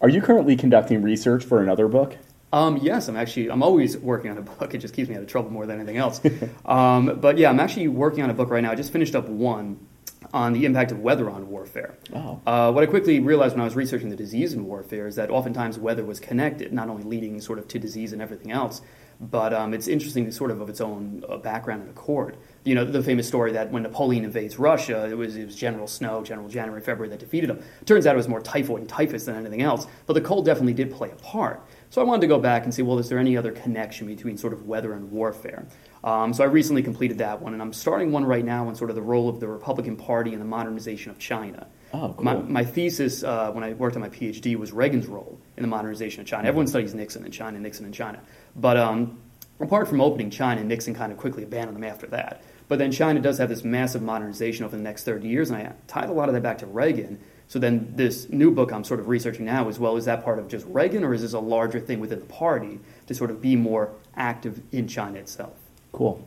Are 0.00 0.08
you 0.08 0.20
currently 0.20 0.56
conducting 0.56 1.02
research 1.02 1.44
for 1.44 1.62
another 1.62 1.88
book? 1.88 2.16
Um, 2.52 2.76
yes, 2.76 3.08
I'm 3.08 3.16
actually. 3.16 3.50
I'm 3.50 3.62
always 3.62 3.96
working 3.96 4.30
on 4.30 4.38
a 4.38 4.42
book. 4.42 4.74
It 4.74 4.78
just 4.78 4.94
keeps 4.94 5.08
me 5.08 5.16
out 5.16 5.22
of 5.22 5.28
trouble 5.28 5.50
more 5.50 5.66
than 5.66 5.76
anything 5.76 5.96
else. 5.96 6.20
um, 6.64 7.18
but 7.20 7.36
yeah, 7.38 7.50
I'm 7.50 7.58
actually 7.58 7.88
working 7.88 8.22
on 8.22 8.30
a 8.30 8.34
book 8.34 8.50
right 8.50 8.62
now. 8.62 8.70
I 8.70 8.74
just 8.74 8.92
finished 8.92 9.14
up 9.14 9.28
one 9.28 9.84
on 10.32 10.52
the 10.52 10.64
impact 10.64 10.90
of 10.90 10.98
weather 11.00 11.30
on 11.30 11.48
warfare. 11.48 11.94
Oh. 12.12 12.40
Uh, 12.46 12.72
what 12.72 12.82
I 12.82 12.86
quickly 12.86 13.20
realized 13.20 13.54
when 13.54 13.60
I 13.60 13.64
was 13.64 13.76
researching 13.76 14.10
the 14.10 14.16
disease 14.16 14.52
in 14.52 14.66
warfare 14.66 15.06
is 15.06 15.16
that 15.16 15.30
oftentimes 15.30 15.78
weather 15.78 16.04
was 16.04 16.18
connected, 16.18 16.72
not 16.72 16.88
only 16.88 17.04
leading 17.04 17.40
sort 17.40 17.58
of 17.58 17.68
to 17.68 17.78
disease 17.78 18.12
and 18.12 18.20
everything 18.20 18.50
else, 18.50 18.82
but 19.30 19.52
um, 19.52 19.74
it's 19.74 19.88
interesting, 19.88 20.30
sort 20.30 20.50
of 20.50 20.60
of 20.60 20.68
its 20.68 20.80
own 20.80 21.24
uh, 21.28 21.36
background 21.36 21.82
and 21.82 21.90
accord. 21.90 22.36
You 22.64 22.74
know, 22.74 22.84
the 22.84 23.02
famous 23.02 23.28
story 23.28 23.52
that 23.52 23.70
when 23.70 23.82
Napoleon 23.82 24.24
invades 24.24 24.58
Russia, 24.58 25.06
it 25.10 25.16
was, 25.16 25.36
it 25.36 25.44
was 25.44 25.56
General 25.56 25.86
Snow, 25.86 26.22
General 26.22 26.48
January, 26.48 26.80
February 26.80 27.08
that 27.10 27.20
defeated 27.20 27.50
him. 27.50 27.62
Turns 27.84 28.06
out 28.06 28.14
it 28.14 28.16
was 28.16 28.28
more 28.28 28.40
typhoid 28.40 28.80
and 28.80 28.88
typhus 28.88 29.24
than 29.24 29.36
anything 29.36 29.62
else, 29.62 29.86
but 30.06 30.14
the 30.14 30.20
cold 30.20 30.46
definitely 30.46 30.74
did 30.74 30.90
play 30.92 31.10
a 31.10 31.16
part. 31.16 31.60
So 31.90 32.00
I 32.00 32.04
wanted 32.04 32.22
to 32.22 32.26
go 32.26 32.38
back 32.38 32.64
and 32.64 32.74
see, 32.74 32.82
well, 32.82 32.98
is 32.98 33.08
there 33.08 33.18
any 33.18 33.36
other 33.36 33.52
connection 33.52 34.06
between 34.06 34.36
sort 34.36 34.52
of 34.52 34.66
weather 34.66 34.94
and 34.94 35.10
warfare? 35.10 35.66
Um, 36.02 36.34
so 36.34 36.44
I 36.44 36.46
recently 36.48 36.82
completed 36.82 37.18
that 37.18 37.40
one, 37.40 37.52
and 37.52 37.62
I'm 37.62 37.72
starting 37.72 38.12
one 38.12 38.24
right 38.24 38.44
now 38.44 38.68
on 38.68 38.74
sort 38.74 38.90
of 38.90 38.96
the 38.96 39.02
role 39.02 39.28
of 39.28 39.40
the 39.40 39.48
Republican 39.48 39.96
Party 39.96 40.32
in 40.32 40.38
the 40.38 40.44
modernization 40.44 41.10
of 41.10 41.18
China. 41.18 41.66
Oh, 41.94 42.12
cool. 42.12 42.24
My, 42.24 42.34
my 42.34 42.64
thesis 42.64 43.22
uh, 43.22 43.52
when 43.52 43.62
I 43.62 43.72
worked 43.74 43.94
on 43.94 44.02
my 44.02 44.08
PhD 44.08 44.56
was 44.56 44.72
Reagan's 44.72 45.06
role 45.06 45.38
in 45.56 45.62
the 45.62 45.68
modernization 45.68 46.22
of 46.22 46.26
China. 46.26 46.48
Everyone 46.48 46.66
studies 46.66 46.92
Nixon 46.92 47.24
and 47.24 47.32
China, 47.32 47.60
Nixon 47.60 47.84
and 47.84 47.94
China. 47.94 48.18
But 48.56 48.76
um, 48.76 49.20
apart 49.60 49.86
from 49.86 50.00
opening 50.00 50.28
China, 50.28 50.64
Nixon 50.64 50.92
kind 50.92 51.12
of 51.12 51.18
quickly 51.18 51.44
abandoned 51.44 51.76
them 51.76 51.84
after 51.84 52.08
that. 52.08 52.42
But 52.66 52.80
then 52.80 52.90
China 52.90 53.20
does 53.20 53.38
have 53.38 53.48
this 53.48 53.62
massive 53.62 54.02
modernization 54.02 54.64
over 54.64 54.76
the 54.76 54.82
next 54.82 55.04
30 55.04 55.28
years, 55.28 55.50
and 55.50 55.68
I 55.68 55.72
tied 55.86 56.08
a 56.08 56.12
lot 56.12 56.28
of 56.28 56.34
that 56.34 56.42
back 56.42 56.58
to 56.58 56.66
Reagan. 56.66 57.20
So 57.46 57.60
then 57.60 57.92
this 57.94 58.28
new 58.28 58.50
book 58.50 58.72
I'm 58.72 58.82
sort 58.82 58.98
of 58.98 59.06
researching 59.06 59.44
now 59.44 59.68
as 59.68 59.78
well, 59.78 59.96
is 59.96 60.06
that 60.06 60.24
part 60.24 60.40
of 60.40 60.48
just 60.48 60.66
Reagan, 60.66 61.04
or 61.04 61.14
is 61.14 61.22
this 61.22 61.34
a 61.34 61.38
larger 61.38 61.78
thing 61.78 62.00
within 62.00 62.18
the 62.18 62.26
party 62.26 62.80
to 63.06 63.14
sort 63.14 63.30
of 63.30 63.40
be 63.40 63.54
more 63.54 63.92
active 64.16 64.60
in 64.72 64.88
China 64.88 65.20
itself? 65.20 65.54
Cool. 65.92 66.26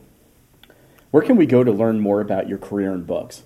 Where 1.10 1.22
can 1.22 1.36
we 1.36 1.44
go 1.44 1.62
to 1.62 1.72
learn 1.72 2.00
more 2.00 2.22
about 2.22 2.48
your 2.48 2.58
career 2.58 2.92
and 2.92 3.06
books? 3.06 3.42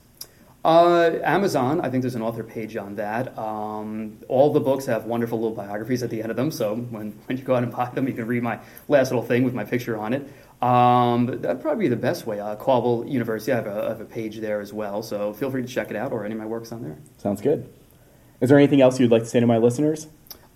Uh, 0.64 1.18
Amazon, 1.24 1.80
I 1.80 1.90
think 1.90 2.02
there's 2.02 2.14
an 2.14 2.22
author 2.22 2.44
page 2.44 2.76
on 2.76 2.94
that. 2.94 3.36
Um, 3.36 4.18
all 4.28 4.52
the 4.52 4.60
books 4.60 4.86
have 4.86 5.06
wonderful 5.06 5.40
little 5.40 5.56
biographies 5.56 6.04
at 6.04 6.10
the 6.10 6.22
end 6.22 6.30
of 6.30 6.36
them, 6.36 6.52
so 6.52 6.76
when, 6.76 7.10
when 7.26 7.36
you 7.36 7.42
go 7.42 7.56
out 7.56 7.64
and 7.64 7.72
buy 7.72 7.90
them, 7.90 8.06
you 8.06 8.14
can 8.14 8.26
read 8.26 8.44
my 8.44 8.60
last 8.86 9.10
little 9.10 9.24
thing 9.24 9.42
with 9.42 9.54
my 9.54 9.64
picture 9.64 9.96
on 9.98 10.12
it. 10.14 10.22
Um, 10.62 11.26
that'd 11.40 11.60
probably 11.60 11.86
be 11.86 11.88
the 11.88 11.96
best 11.96 12.26
way. 12.28 12.38
Uh, 12.38 12.54
Caldwell 12.54 13.04
University, 13.08 13.50
I 13.52 13.56
have, 13.56 13.66
a, 13.66 13.84
I 13.86 13.88
have 13.88 14.00
a 14.00 14.04
page 14.04 14.38
there 14.38 14.60
as 14.60 14.72
well, 14.72 15.02
so 15.02 15.32
feel 15.32 15.50
free 15.50 15.62
to 15.62 15.68
check 15.68 15.90
it 15.90 15.96
out 15.96 16.12
or 16.12 16.24
any 16.24 16.34
of 16.34 16.38
my 16.38 16.46
works 16.46 16.70
on 16.70 16.82
there. 16.84 16.98
Sounds 17.18 17.40
good. 17.40 17.68
Is 18.40 18.48
there 18.48 18.58
anything 18.58 18.80
else 18.80 19.00
you'd 19.00 19.10
like 19.10 19.22
to 19.22 19.28
say 19.28 19.40
to 19.40 19.46
my 19.46 19.58
listeners? 19.58 20.06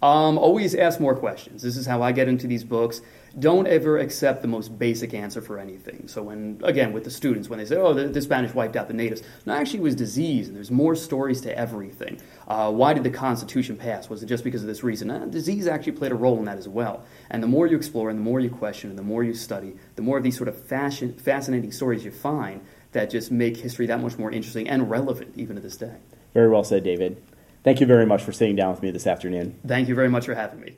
Um, 0.03 0.37
always 0.37 0.75
ask 0.75 1.01
more 1.01 1.17
questions. 1.17 1.63
This 1.63 1.77
is 1.77 1.87
how 1.87 2.03
I 2.03 2.13
get 2.13 2.29
into 2.29 2.47
these 2.47 2.65
books. 2.65 3.01
Don't 3.39 3.67
ever 3.67 3.99
accept 3.99 4.41
the 4.43 4.49
most 4.49 4.79
basic 4.79 5.13
answer 5.13 5.41
for 5.43 5.59
anything. 5.59 6.09
So 6.09 6.23
when, 6.23 6.61
again, 6.63 6.93
with 6.93 7.05
the 7.05 7.11
students, 7.11 7.49
when 7.49 7.59
they 7.59 7.65
say, 7.65 7.77
"Oh, 7.77 7.93
the, 7.93 8.09
the 8.09 8.23
Spanish 8.23 8.55
wiped 8.55 8.77
out 8.77 8.89
the 8.89 8.95
natives," 8.95 9.23
no, 9.45 9.55
actually, 9.55 9.81
it 9.81 9.83
was 9.83 9.95
disease, 9.95 10.49
and 10.49 10.57
there's 10.57 10.71
more 10.71 10.95
stories 10.95 11.41
to 11.43 11.59
everything. 11.59 12.21
Uh, 12.47 12.73
why 12.73 12.95
did 12.95 13.05
the 13.05 13.11
Constitution 13.11 13.77
pass? 13.77 14.09
Was 14.09 14.23
it 14.23 14.27
just 14.27 14.45
because 14.45 14.63
of 14.63 14.69
this 14.69 14.83
reason? 14.83 15.11
Uh, 15.11 15.27
disease 15.27 15.67
actually 15.67 15.93
played 15.93 16.13
a 16.13 16.15
role 16.15 16.39
in 16.39 16.45
that 16.47 16.59
as 16.59 16.69
well. 16.69 17.05
And 17.31 17.43
the 17.43 17.47
more 17.47 17.67
you 17.67 17.77
explore, 17.77 18.09
and 18.11 18.19
the 18.19 18.25
more 18.25 18.41
you 18.41 18.51
question, 18.51 18.91
and 18.91 18.99
the 18.99 19.03
more 19.03 19.23
you 19.23 19.35
study, 19.35 19.77
the 19.97 20.03
more 20.03 20.17
of 20.19 20.25
these 20.25 20.37
sort 20.37 20.49
of 20.49 20.63
fashion, 20.63 21.15
fascinating 21.15 21.73
stories 21.73 22.05
you 22.05 22.11
find 22.11 22.61
that 22.93 23.11
just 23.11 23.31
make 23.31 23.59
history 23.59 23.87
that 23.87 24.01
much 24.01 24.19
more 24.19 24.31
interesting 24.31 24.69
and 24.69 24.91
relevant 24.91 25.33
even 25.37 25.57
to 25.57 25.63
this 25.63 25.77
day. 25.77 25.97
Very 26.33 26.49
well 26.49 26.65
said, 26.65 26.85
David. 26.85 27.23
Thank 27.67 27.81
you 27.81 27.87
very 27.87 28.07
much 28.07 28.23
for 28.23 28.31
sitting 28.31 28.55
down 28.55 28.71
with 28.71 28.81
me 28.81 28.93
this 28.93 29.09
afternoon. 29.09 29.59
Thank 29.67 29.89
you 29.89 29.97
very 29.97 30.09
much 30.09 30.27
for 30.27 30.37
having 30.37 30.61
me. 30.61 30.77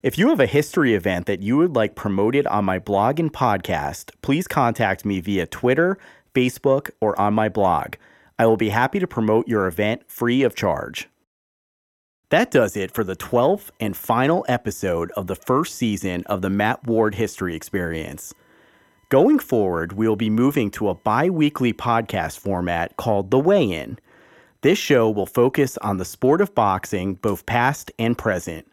If 0.00 0.16
you 0.16 0.28
have 0.28 0.38
a 0.38 0.46
history 0.46 0.94
event 0.94 1.26
that 1.26 1.42
you 1.42 1.56
would 1.56 1.74
like 1.74 1.96
promoted 1.96 2.46
on 2.46 2.64
my 2.64 2.78
blog 2.78 3.18
and 3.18 3.32
podcast, 3.32 4.12
please 4.22 4.46
contact 4.46 5.04
me 5.04 5.20
via 5.20 5.44
Twitter, 5.44 5.98
Facebook, 6.32 6.90
or 7.00 7.20
on 7.20 7.34
my 7.34 7.48
blog. 7.48 7.94
I 8.38 8.46
will 8.46 8.56
be 8.56 8.68
happy 8.68 9.00
to 9.00 9.08
promote 9.08 9.48
your 9.48 9.66
event 9.66 10.02
free 10.06 10.44
of 10.44 10.54
charge. 10.54 11.08
That 12.28 12.52
does 12.52 12.76
it 12.76 12.92
for 12.92 13.02
the 13.02 13.16
12th 13.16 13.70
and 13.80 13.96
final 13.96 14.46
episode 14.48 15.10
of 15.16 15.26
the 15.26 15.34
first 15.34 15.74
season 15.74 16.22
of 16.26 16.42
the 16.42 16.50
Matt 16.50 16.86
Ward 16.86 17.16
History 17.16 17.56
Experience. 17.56 18.32
Going 19.08 19.40
forward, 19.40 19.94
we 19.94 20.06
will 20.06 20.14
be 20.14 20.30
moving 20.30 20.70
to 20.72 20.90
a 20.90 20.94
bi 20.94 21.28
weekly 21.28 21.72
podcast 21.72 22.38
format 22.38 22.96
called 22.96 23.32
The 23.32 23.40
Weigh 23.40 23.72
In. 23.72 23.98
This 24.62 24.78
show 24.78 25.10
will 25.10 25.26
focus 25.26 25.76
on 25.78 25.98
the 25.98 26.04
sport 26.04 26.40
of 26.40 26.54
boxing, 26.54 27.14
both 27.14 27.46
past 27.46 27.92
and 27.98 28.16
present. 28.16 28.66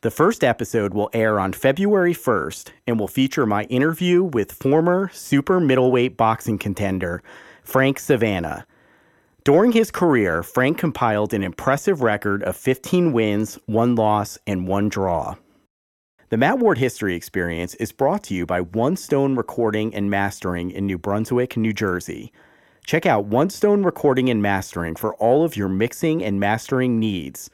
The 0.00 0.10
first 0.10 0.44
episode 0.44 0.92
will 0.92 1.08
air 1.14 1.40
on 1.40 1.52
February 1.52 2.12
1st 2.12 2.70
and 2.86 2.98
will 3.00 3.08
feature 3.08 3.46
my 3.46 3.64
interview 3.64 4.22
with 4.22 4.52
former 4.52 5.10
super 5.14 5.60
middleweight 5.60 6.16
boxing 6.16 6.58
contender 6.58 7.22
Frank 7.62 7.98
Savannah. 7.98 8.66
During 9.44 9.72
his 9.72 9.90
career, 9.90 10.42
Frank 10.42 10.78
compiled 10.78 11.32
an 11.32 11.42
impressive 11.42 12.02
record 12.02 12.42
of 12.42 12.56
15 12.56 13.12
wins, 13.12 13.58
one 13.66 13.94
loss, 13.94 14.36
and 14.46 14.66
one 14.66 14.88
draw. 14.88 15.36
The 16.30 16.36
Matt 16.36 16.58
Ward 16.58 16.78
History 16.78 17.14
Experience 17.14 17.74
is 17.76 17.92
brought 17.92 18.24
to 18.24 18.34
you 18.34 18.44
by 18.44 18.60
One 18.60 18.96
Stone 18.96 19.36
Recording 19.36 19.94
and 19.94 20.10
Mastering 20.10 20.70
in 20.70 20.86
New 20.86 20.98
Brunswick, 20.98 21.56
New 21.56 21.72
Jersey. 21.72 22.32
Check 22.84 23.06
out 23.06 23.24
One 23.24 23.50
Stone 23.50 23.82
Recording 23.82 24.30
and 24.30 24.40
Mastering 24.42 24.94
for 24.94 25.16
all 25.16 25.44
of 25.44 25.56
your 25.56 25.68
mixing 25.68 26.22
and 26.22 26.38
mastering 26.38 27.00
needs. 27.00 27.50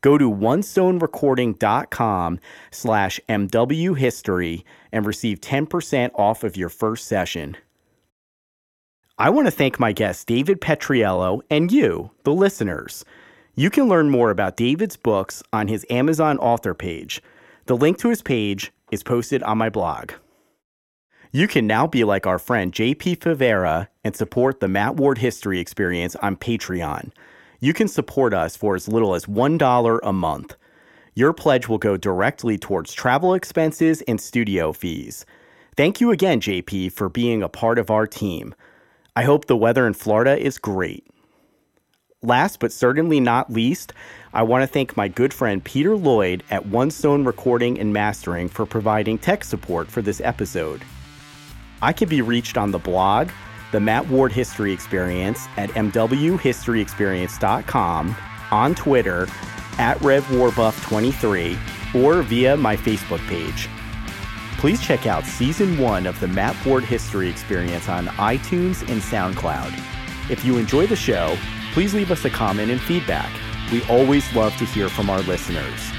Go 0.00 0.16
to 0.16 0.30
onestonerecording.com 0.30 2.38
slash 2.70 3.18
mwhistory 3.28 4.62
and 4.92 5.06
receive 5.06 5.40
10% 5.40 6.10
off 6.14 6.44
of 6.44 6.56
your 6.56 6.68
first 6.68 7.08
session. 7.08 7.56
I 9.18 9.30
want 9.30 9.48
to 9.48 9.50
thank 9.50 9.80
my 9.80 9.90
guest, 9.90 10.28
David 10.28 10.60
Petriello, 10.60 11.40
and 11.50 11.72
you, 11.72 12.12
the 12.22 12.32
listeners. 12.32 13.04
You 13.56 13.70
can 13.70 13.88
learn 13.88 14.10
more 14.10 14.30
about 14.30 14.56
David's 14.56 14.96
books 14.96 15.42
on 15.52 15.66
his 15.66 15.84
Amazon 15.90 16.38
author 16.38 16.74
page– 16.74 17.20
the 17.68 17.76
link 17.76 17.98
to 17.98 18.08
his 18.08 18.22
page 18.22 18.72
is 18.90 19.02
posted 19.02 19.42
on 19.42 19.58
my 19.58 19.68
blog. 19.68 20.12
You 21.32 21.46
can 21.46 21.66
now 21.66 21.86
be 21.86 22.02
like 22.02 22.26
our 22.26 22.38
friend 22.38 22.72
JP 22.72 23.18
Favara 23.18 23.88
and 24.08 24.16
support 24.16 24.60
the 24.60 24.68
Matt 24.68 24.96
Ward 24.96 25.18
History 25.18 25.60
Experience 25.60 26.16
on 26.16 26.34
Patreon. 26.34 27.12
You 27.60 27.74
can 27.74 27.88
support 27.88 28.32
us 28.32 28.56
for 28.56 28.74
as 28.74 28.88
little 28.88 29.14
as 29.14 29.26
$1 29.26 30.00
a 30.02 30.12
month. 30.14 30.56
Your 31.14 31.34
pledge 31.34 31.68
will 31.68 31.76
go 31.76 31.98
directly 31.98 32.56
towards 32.56 32.94
travel 32.94 33.34
expenses 33.34 34.00
and 34.08 34.18
studio 34.18 34.72
fees. 34.72 35.26
Thank 35.76 36.00
you 36.00 36.10
again, 36.10 36.40
JP, 36.40 36.92
for 36.92 37.10
being 37.10 37.42
a 37.42 37.50
part 37.50 37.78
of 37.78 37.90
our 37.90 38.06
team. 38.06 38.54
I 39.14 39.24
hope 39.24 39.44
the 39.44 39.58
weather 39.58 39.86
in 39.86 39.92
Florida 39.92 40.38
is 40.38 40.56
great. 40.56 41.06
Last 42.22 42.60
but 42.60 42.72
certainly 42.72 43.20
not 43.20 43.52
least, 43.52 43.92
I 44.32 44.42
want 44.42 44.62
to 44.62 44.66
thank 44.66 44.96
my 44.96 45.08
good 45.08 45.34
friend 45.34 45.62
Peter 45.62 45.98
Lloyd 45.98 46.42
at 46.50 46.64
One 46.64 46.90
Stone 46.90 47.26
Recording 47.26 47.78
and 47.78 47.92
Mastering 47.92 48.48
for 48.48 48.64
providing 48.64 49.18
tech 49.18 49.44
support 49.44 49.90
for 49.90 50.00
this 50.00 50.22
episode. 50.22 50.82
I 51.82 51.92
can 51.92 52.08
be 52.08 52.22
reached 52.22 52.56
on 52.56 52.70
the 52.70 52.78
blog, 52.78 53.28
the 53.72 53.80
Matt 53.80 54.06
Ward 54.08 54.32
History 54.32 54.72
Experience 54.72 55.46
at 55.56 55.70
mwhistoryexperience.com, 55.70 58.16
on 58.50 58.74
Twitter 58.74 59.28
at 59.78 59.98
RevWarbuff23, 59.98 61.94
or 61.94 62.22
via 62.22 62.56
my 62.56 62.76
Facebook 62.76 63.26
page. 63.28 63.68
Please 64.58 64.80
check 64.80 65.06
out 65.06 65.24
season 65.24 65.78
one 65.78 66.06
of 66.06 66.18
the 66.18 66.28
Matt 66.28 66.56
Ward 66.66 66.84
History 66.84 67.28
Experience 67.28 67.88
on 67.88 68.08
iTunes 68.08 68.80
and 68.90 69.00
SoundCloud. 69.00 69.72
If 70.30 70.44
you 70.44 70.58
enjoy 70.58 70.86
the 70.86 70.96
show, 70.96 71.36
please 71.72 71.94
leave 71.94 72.10
us 72.10 72.24
a 72.24 72.30
comment 72.30 72.70
and 72.70 72.80
feedback. 72.80 73.30
We 73.70 73.84
always 73.84 74.34
love 74.34 74.56
to 74.56 74.64
hear 74.64 74.88
from 74.88 75.10
our 75.10 75.20
listeners. 75.20 75.90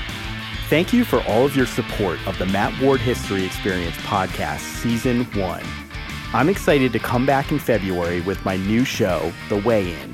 Thank 0.67 0.91
you 0.91 1.05
for 1.05 1.23
all 1.23 1.45
of 1.45 1.55
your 1.55 1.65
support 1.65 2.19
of 2.27 2.37
the 2.37 2.45
Matt 2.47 2.79
Ward 2.81 2.99
History 2.99 3.45
Experience 3.45 3.95
podcast, 3.97 4.59
Season 4.59 5.23
1. 5.33 5.88
I'm 6.31 6.47
excited 6.47 6.93
to 6.93 6.99
come 6.99 7.25
back 7.25 7.51
in 7.51 7.57
February 7.57 8.21
with 8.21 8.45
my 8.45 8.55
new 8.55 8.85
show, 8.85 9.33
The 9.49 9.57
Weigh 9.57 9.99
In. 9.99 10.13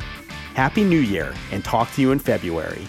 Happy 0.54 0.86
New 0.86 1.02
Year, 1.02 1.34
and 1.52 1.62
talk 1.62 1.92
to 1.92 2.02
you 2.02 2.14
in 2.14 2.20
February. 2.20 2.88